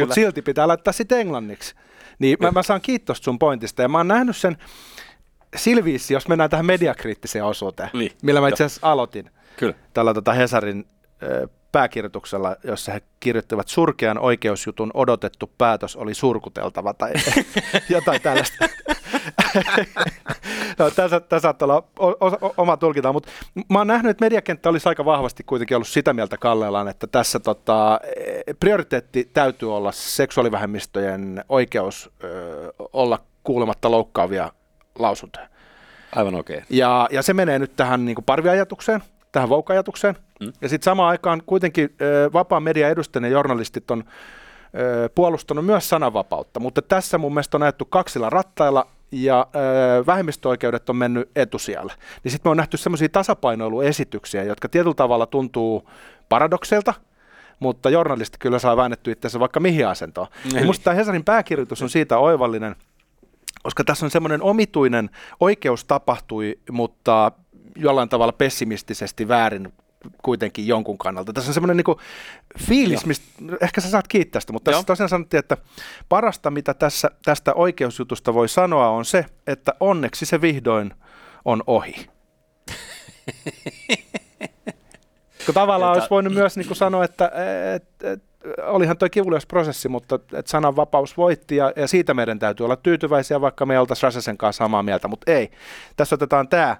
mutta 0.00 0.14
silti 0.14 0.42
pitää 0.42 0.68
laittaa 0.68 0.92
sitten 0.92 1.20
englanniksi. 1.20 1.74
Niin 2.18 2.36
mä, 2.40 2.50
mä 2.50 2.62
saan 2.62 2.80
kiitos 2.80 3.18
sun 3.18 3.38
pointista, 3.38 3.82
ja 3.82 3.88
mä 3.88 3.98
oon 3.98 4.08
nähnyt 4.08 4.36
sen 4.36 4.56
silviissi, 5.56 6.14
jos 6.14 6.28
mennään 6.28 6.50
tähän 6.50 6.66
mediakriittiseen 6.66 7.44
osuuteen, 7.44 7.90
niin. 7.92 8.12
millä 8.22 8.40
mä 8.40 8.48
itse 8.48 8.64
asiassa 8.64 8.92
aloitin. 8.92 9.30
Kyllä. 9.56 9.74
Tällä 9.92 10.14
tota 10.14 10.32
Hesarin 10.32 10.86
pääkirjoituksella, 11.72 12.56
jossa 12.64 12.92
he 12.92 13.00
kirjoittivat 13.20 13.68
surkean 13.68 14.18
oikeusjutun 14.18 14.90
odotettu 14.94 15.50
päätös 15.58 15.96
oli 15.96 16.14
surkuteltava 16.14 16.94
tai 16.94 17.12
jotain 17.88 18.22
tällaista. 18.22 18.68
no, 20.78 20.90
tässä, 20.90 21.20
tässä 21.20 21.42
saattaa 21.42 21.66
olla 21.66 21.82
o, 21.98 22.08
o, 22.08 22.54
oma 22.56 22.76
tulkinta, 22.76 23.12
mutta 23.12 23.30
mä 23.70 23.78
oon 23.78 23.86
nähnyt, 23.86 24.10
että 24.10 24.24
mediakenttä 24.24 24.68
olisi 24.68 24.88
aika 24.88 25.04
vahvasti 25.04 25.44
kuitenkin 25.44 25.76
ollut 25.76 25.88
sitä 25.88 26.12
mieltä 26.12 26.36
Kallellaan, 26.36 26.88
että 26.88 27.06
tässä 27.06 27.40
tota, 27.40 28.00
prioriteetti 28.60 29.30
täytyy 29.32 29.76
olla 29.76 29.92
seksuaalivähemmistöjen 29.92 31.44
oikeus 31.48 32.10
ö, 32.24 32.72
olla 32.92 33.18
kuulematta 33.44 33.90
loukkaavia 33.90 34.52
lausuntoja. 34.98 35.48
Aivan 36.16 36.34
oikein. 36.34 36.64
Ja, 36.70 37.08
ja 37.10 37.22
se 37.22 37.34
menee 37.34 37.58
nyt 37.58 37.76
tähän 37.76 38.04
niin 38.04 38.14
kuin 38.14 38.24
parviajatukseen, 38.24 39.02
tähän 39.32 39.48
voukajatukseen. 39.48 40.16
Mm. 40.40 40.52
Ja 40.60 40.68
sitten 40.68 40.84
samaan 40.84 41.08
aikaan 41.10 41.42
kuitenkin 41.46 41.94
ö, 42.00 42.30
vapaan 42.32 42.62
median 42.62 42.90
edustajien 42.90 43.32
journalistit 43.32 43.90
on 43.90 44.04
ö, 44.78 45.08
puolustanut 45.14 45.66
myös 45.66 45.88
sananvapautta, 45.88 46.60
mutta 46.60 46.82
tässä 46.82 47.18
mun 47.18 47.34
mielestä 47.34 47.56
on 47.56 47.62
ajettu 47.62 47.84
kaksilla 47.84 48.30
rattailla 48.30 48.86
ja 49.12 49.46
ö, 50.00 50.06
vähemmistöoikeudet 50.06 50.90
on 50.90 50.96
mennyt 50.96 51.30
etusijalle. 51.36 51.92
Niin 52.24 52.32
sitten 52.32 52.48
me 52.48 52.50
on 52.50 52.56
nähty 52.56 52.76
semmoisia 52.76 53.08
tasapainoiluesityksiä, 53.08 54.42
jotka 54.42 54.68
tietyllä 54.68 54.94
tavalla 54.94 55.26
tuntuu 55.26 55.90
paradokseilta, 56.28 56.94
mutta 57.58 57.90
journalistit 57.90 58.38
kyllä 58.38 58.58
saa 58.58 58.76
väännetty 58.76 59.10
itseänsä 59.10 59.40
vaikka 59.40 59.60
mihin 59.60 59.88
asentoon. 59.88 60.26
Ja 60.52 60.58
Eli- 60.58 60.66
musta 60.66 60.84
tämä 60.84 60.94
Hesarin 60.94 61.24
pääkirjoitus 61.24 61.82
on 61.82 61.90
siitä 61.90 62.18
oivallinen, 62.18 62.76
koska 63.66 63.84
tässä 63.84 64.06
on 64.06 64.10
semmoinen 64.10 64.42
omituinen 64.42 65.10
oikeus 65.40 65.84
tapahtui, 65.84 66.58
mutta 66.70 67.32
jollain 67.76 68.08
tavalla 68.08 68.32
pessimistisesti 68.32 69.28
väärin 69.28 69.72
kuitenkin 70.22 70.66
jonkun 70.66 70.98
kannalta. 70.98 71.32
Tässä 71.32 71.50
on 71.50 71.54
semmoinen 71.54 71.76
niin 71.76 71.96
fiilis, 72.58 73.02
Joo. 73.02 73.06
mistä 73.06 73.26
ehkä 73.60 73.80
sä 73.80 73.90
saat 73.90 74.08
kiittää 74.08 74.40
sitä, 74.40 74.52
mutta 74.52 74.70
Joo. 74.70 74.74
tässä 74.74 74.86
tosiaan 74.86 75.08
sanottiin, 75.08 75.38
että 75.38 75.56
parasta 76.08 76.50
mitä 76.50 76.74
tässä, 76.74 77.10
tästä 77.24 77.54
oikeusjutusta 77.54 78.34
voi 78.34 78.48
sanoa 78.48 78.88
on 78.88 79.04
se, 79.04 79.26
että 79.46 79.72
onneksi 79.80 80.26
se 80.26 80.40
vihdoin 80.40 80.94
on 81.44 81.62
ohi. 81.66 81.94
Kun 85.46 85.54
tavallaan 85.54 85.90
Jota- 85.90 86.00
olisi 86.00 86.10
voinut 86.10 86.32
myös 86.32 86.56
niin 86.56 86.66
kuin 86.66 86.76
sanoa, 86.76 87.04
että 87.04 87.30
et, 87.74 88.04
et, 88.04 88.22
olihan 88.66 88.98
tuo 88.98 89.08
kivulias 89.10 89.46
prosessi, 89.46 89.88
mutta 89.88 90.18
et 90.32 90.46
sananvapaus 90.46 91.16
voitti 91.16 91.56
ja, 91.56 91.72
ja 91.76 91.88
siitä 91.88 92.14
meidän 92.14 92.38
täytyy 92.38 92.64
olla 92.64 92.76
tyytyväisiä, 92.76 93.40
vaikka 93.40 93.66
me 93.66 93.74
ei 93.74 93.78
oltaisi 93.78 94.06
Räsäsen 94.06 94.38
kanssa 94.38 94.64
samaa 94.64 94.82
mieltä, 94.82 95.08
mutta 95.08 95.32
ei. 95.32 95.50
Tässä 95.96 96.14
otetaan 96.14 96.48
tämä 96.48 96.76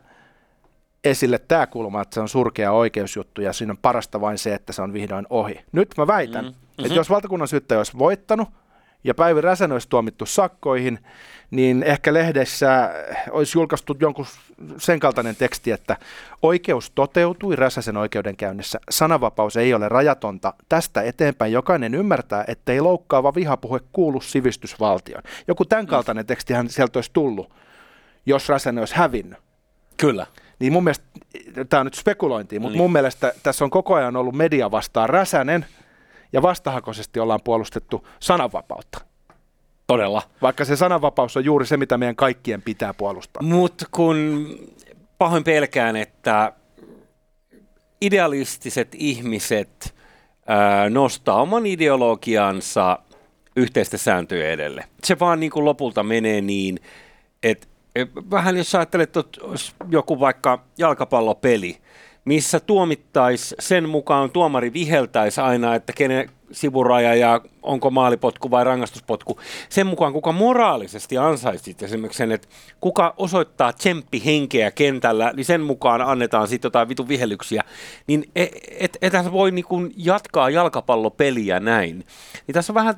esille 1.04 1.38
tämä 1.38 1.66
kulma, 1.66 2.02
että 2.02 2.14
se 2.14 2.20
on 2.20 2.28
surkea 2.28 2.72
oikeusjuttu 2.72 3.40
ja 3.40 3.52
siinä 3.52 3.70
on 3.70 3.78
parasta 3.82 4.20
vain 4.20 4.38
se, 4.38 4.54
että 4.54 4.72
se 4.72 4.82
on 4.82 4.92
vihdoin 4.92 5.26
ohi. 5.30 5.64
Nyt 5.72 5.94
mä 5.98 6.06
väitän, 6.06 6.44
Mm. 6.44 6.50
mm-hmm. 6.50 6.84
että 6.84 6.94
jos 6.98 7.10
valtakunnan 7.10 7.48
syyttäjä 7.48 7.78
olisi 7.78 7.98
voittanut 7.98 8.48
ja 9.06 9.14
Päivi 9.14 9.40
Räsänen 9.40 9.72
olisi 9.72 9.88
tuomittu 9.88 10.26
sakkoihin, 10.26 10.98
niin 11.50 11.82
ehkä 11.82 12.14
lehdessä 12.14 12.90
olisi 13.30 13.58
julkaistu 13.58 13.96
jonkun 14.00 14.26
sen 14.78 15.00
kaltainen 15.00 15.36
teksti, 15.36 15.70
että 15.70 15.96
oikeus 16.42 16.90
toteutui 16.90 17.56
Räsäsen 17.56 17.96
oikeudenkäynnissä. 17.96 18.80
Sananvapaus 18.90 19.56
ei 19.56 19.74
ole 19.74 19.88
rajatonta. 19.88 20.54
Tästä 20.68 21.02
eteenpäin 21.02 21.52
jokainen 21.52 21.94
ymmärtää, 21.94 22.44
että 22.48 22.72
ei 22.72 22.80
loukkaava 22.80 23.34
vihapuhe 23.34 23.80
kuulu 23.92 24.20
sivistysvaltioon. 24.20 25.22
Joku 25.48 25.64
tämän 25.64 25.86
kaltainen 25.86 26.26
tekstihän 26.26 26.68
sieltä 26.70 26.98
olisi 26.98 27.10
tullut, 27.12 27.52
jos 28.26 28.48
Räsänen 28.48 28.82
olisi 28.82 28.94
hävinnyt. 28.96 29.38
Kyllä. 29.96 30.26
Niin 30.58 30.72
mun 30.72 30.84
mielestä, 30.84 31.04
tämä 31.68 31.80
on 31.80 31.86
nyt 31.86 31.94
spekulointia, 31.94 32.60
mutta 32.60 32.72
Niin. 32.72 32.82
mun 32.82 32.92
mielestä 32.92 33.32
tässä 33.42 33.64
on 33.64 33.70
koko 33.70 33.94
ajan 33.94 34.16
ollut 34.16 34.34
media 34.34 34.70
vastaan 34.70 35.08
Räsänen 35.10 35.66
ja 36.36 36.42
vastahakoisesti 36.42 37.20
ollaan 37.20 37.40
puolustettu 37.44 38.08
sananvapautta. 38.20 38.98
Todella. 39.86 40.22
Vaikka 40.42 40.64
se 40.64 40.76
sananvapaus 40.76 41.36
on 41.36 41.44
juuri 41.44 41.66
se, 41.66 41.76
mitä 41.76 41.98
meidän 41.98 42.16
kaikkien 42.16 42.62
pitää 42.62 42.94
puolustaa. 42.94 43.42
Mutta 43.42 43.84
kun 43.90 44.48
pahoin 45.18 45.44
pelkään, 45.44 45.96
että 45.96 46.52
idealistiset 48.00 48.88
ihmiset 48.94 49.94
ää, 50.46 50.90
nostaa 50.90 51.42
oman 51.42 51.66
ideologiansa 51.66 52.98
yhteisten 53.56 54.00
sääntöjen 54.00 54.50
edelle. 54.50 54.84
Se 55.04 55.18
vaan 55.18 55.40
niin 55.40 55.50
kuin 55.50 55.64
lopulta 55.64 56.02
menee 56.02 56.40
niin, 56.40 56.80
että 57.42 57.66
et 57.94 58.10
vähän 58.30 58.56
jos 58.56 58.74
ajattelet, 58.74 59.16
että 59.16 59.38
joku 59.88 60.20
vaikka 60.20 60.64
jalkapallopeli, 60.78 61.78
missä 62.26 62.60
tuomittaisi 62.60 63.54
sen 63.58 63.88
mukaan 63.88 64.30
tuomari 64.30 64.72
viheltäisi 64.72 65.40
aina, 65.40 65.74
että 65.74 65.92
kenen 65.92 66.30
sivuraja 66.52 67.14
ja 67.14 67.40
onko 67.62 67.90
maalipotku 67.90 68.50
vai 68.50 68.64
rangaistuspotku. 68.64 69.40
Sen 69.68 69.86
mukaan, 69.86 70.12
kuka 70.12 70.32
moraalisesti 70.32 71.18
ansaisi 71.18 71.76
esimerkiksi 71.82 72.18
sen, 72.18 72.32
että 72.32 72.48
kuka 72.80 73.14
osoittaa 73.16 73.72
tsemppihenkeä 73.72 74.70
kentällä, 74.70 75.32
niin 75.36 75.44
sen 75.44 75.60
mukaan 75.60 76.00
annetaan 76.00 76.48
sitten 76.48 76.68
jotain 76.68 76.88
vitun 76.88 77.08
vihellyksiä. 77.08 77.62
Niin 78.06 78.24
et, 78.36 78.50
et, 78.80 78.98
ethän 79.02 79.32
voi 79.32 79.50
niin 79.50 79.64
kuin 79.64 79.92
jatkaa 79.96 80.50
jalkapallopeliä 80.50 81.60
näin. 81.60 82.04
Niin 82.46 82.52
tässä 82.52 82.72
on 82.72 82.74
vähän 82.74 82.94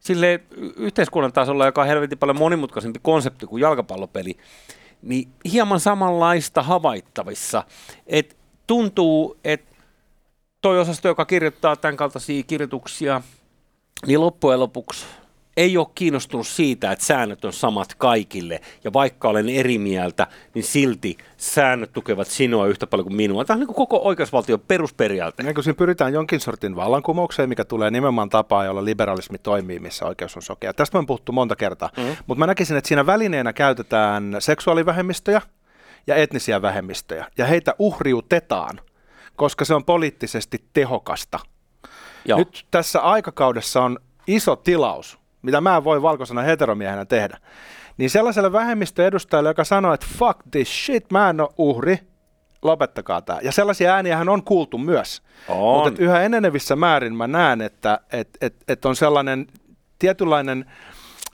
sille 0.00 0.40
yhteiskunnan 0.76 1.32
tasolla, 1.32 1.66
joka 1.66 1.80
on 1.80 1.86
helvetin 1.86 2.18
paljon 2.18 2.38
monimutkaisempi 2.38 2.98
konsepti 3.02 3.46
kuin 3.46 3.60
jalkapallopeli, 3.60 4.36
niin 5.02 5.28
hieman 5.52 5.80
samanlaista 5.80 6.62
havaittavissa. 6.62 7.64
Et 8.06 8.36
tuntuu, 8.66 9.36
että 9.44 9.76
toi 10.62 10.80
osasto, 10.80 11.08
joka 11.08 11.24
kirjoittaa 11.24 11.76
tämän 11.76 11.96
kaltaisia 11.96 12.42
kirjoituksia, 12.42 13.22
niin 14.06 14.20
loppujen 14.20 14.60
lopuksi 14.60 15.06
ei 15.56 15.76
ole 15.76 15.86
kiinnostunut 15.94 16.46
siitä, 16.46 16.92
että 16.92 17.04
säännöt 17.04 17.44
on 17.44 17.52
samat 17.52 17.94
kaikille. 17.94 18.60
Ja 18.84 18.92
vaikka 18.92 19.28
olen 19.28 19.48
eri 19.48 19.78
mieltä, 19.78 20.26
niin 20.54 20.62
silti 20.64 21.18
säännöt 21.36 21.92
tukevat 21.92 22.26
sinua 22.26 22.66
yhtä 22.66 22.86
paljon 22.86 23.04
kuin 23.04 23.16
minua. 23.16 23.44
Tämä 23.44 23.54
on 23.54 23.60
niin 23.60 23.66
kuin 23.66 23.76
koko 23.76 24.00
oikeusvaltion 24.02 24.60
perusperiaate. 24.60 25.42
Niin 25.42 25.54
kun 25.54 25.64
siinä 25.64 25.76
pyritään 25.76 26.12
jonkin 26.12 26.40
sortin 26.40 26.76
vallankumoukseen, 26.76 27.48
mikä 27.48 27.64
tulee 27.64 27.90
nimenomaan 27.90 28.30
tapaa, 28.30 28.64
jolla 28.64 28.84
liberalismi 28.84 29.38
toimii, 29.38 29.78
missä 29.78 30.06
oikeus 30.06 30.36
on 30.36 30.42
sokea. 30.42 30.74
Tästä 30.74 30.98
on 30.98 31.06
puhuttu 31.06 31.32
monta 31.32 31.56
kertaa, 31.56 31.90
mm. 31.96 32.16
mutta 32.26 32.38
mä 32.38 32.46
näkisin, 32.46 32.76
että 32.76 32.88
siinä 32.88 33.06
välineenä 33.06 33.52
käytetään 33.52 34.36
seksuaalivähemmistöjä 34.38 35.42
ja 36.06 36.16
etnisiä 36.16 36.62
vähemmistöjä, 36.62 37.26
ja 37.38 37.46
heitä 37.46 37.74
uhriutetaan, 37.78 38.80
koska 39.36 39.64
se 39.64 39.74
on 39.74 39.84
poliittisesti 39.84 40.64
tehokasta. 40.72 41.38
Joo. 42.24 42.38
Nyt 42.38 42.66
tässä 42.70 43.00
aikakaudessa 43.00 43.82
on 43.82 43.98
iso 44.26 44.56
tilaus, 44.56 45.18
mitä 45.42 45.60
mä 45.60 45.76
en 45.76 45.84
voi 45.84 46.02
valkoisena 46.02 46.42
heteromiehenä 46.42 47.04
tehdä. 47.04 47.38
Niin 47.98 48.10
sellaiselle 48.10 48.52
vähemmistöedustajalle, 48.52 49.50
joka 49.50 49.64
sanoo, 49.64 49.92
että 49.92 50.06
fuck 50.18 50.38
this 50.50 50.86
shit, 50.86 51.10
mä 51.10 51.30
en 51.30 51.40
ole 51.40 51.48
uhri, 51.58 51.98
lopettakaa 52.62 53.22
tämä. 53.22 53.38
Ja 53.42 53.52
sellaisia 53.52 53.94
ääniähän 53.94 54.28
on 54.28 54.42
kuultu 54.42 54.78
myös. 54.78 55.22
On. 55.48 55.84
Mutta 55.84 56.02
yhä 56.02 56.22
enenevissä 56.22 56.76
määrin 56.76 57.14
mä 57.14 57.26
näen, 57.26 57.60
että 57.60 58.00
et, 58.12 58.28
et, 58.40 58.56
et 58.68 58.84
on 58.84 58.96
sellainen 58.96 59.46
tietynlainen 59.98 60.64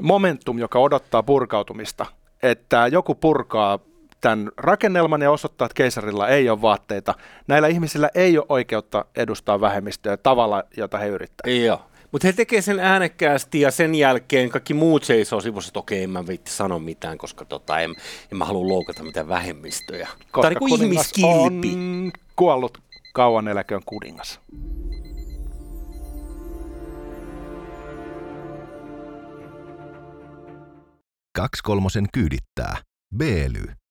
momentum, 0.03 0.59
joka 0.59 0.79
odottaa 0.79 1.23
purkautumista. 1.23 2.07
Että 2.43 2.87
joku 2.87 3.15
purkaa 3.15 3.79
tämän 4.23 4.51
rakennelman 4.57 5.23
ja 5.23 5.31
osoittaa, 5.31 5.67
että 5.67 5.75
keisarilla 5.75 6.29
ei 6.29 6.51
ole 6.51 6.63
vaatteita. 6.63 7.15
Näillä 7.49 7.69
ihmisillä 7.69 8.11
ei 8.15 8.39
ole 8.39 8.47
oikeutta 8.49 9.05
edustaa 9.17 9.61
vähemmistöä 9.61 10.17
tavalla, 10.17 10.65
jota 10.77 10.99
he 10.99 11.09
yrittävät. 11.09 11.57
Joo. 11.57 11.83
Mutta 12.13 12.29
he 12.29 12.33
tekee 12.33 12.63
sen 12.63 12.81
äänekkäästi 12.81 13.61
ja 13.61 13.71
sen 13.71 13.95
jälkeen 13.95 14.51
kaikki 14.51 14.75
muut 14.75 15.05
seisoo 15.05 15.41
sivussa, 15.41 15.69
että 15.69 15.79
okei, 15.79 16.03
en 16.03 16.11
mä 16.11 16.27
viitti 16.27 16.51
sano 16.51 16.79
mitään, 16.79 17.19
koska 17.19 17.45
tota, 17.45 17.81
en, 17.81 17.95
en 18.33 18.39
mä 18.39 18.45
halua 18.45 18.69
loukata 18.69 19.05
mitään 19.05 19.29
vähemmistöjä. 19.29 20.09
Tämä 20.33 20.47
on 20.47 20.53
niin 20.53 20.59
kuningas 20.59 21.13
ihmiskilpi. 21.19 21.75
on 21.75 22.13
kuollut 22.37 22.79
kauan 23.15 23.49
eläköön 23.49 23.83
kuningas. 23.87 24.41
Kaksi 31.37 31.63
kolmosen 31.63 32.07
kyydittää. 32.13 32.77
B-ly. 33.17 33.82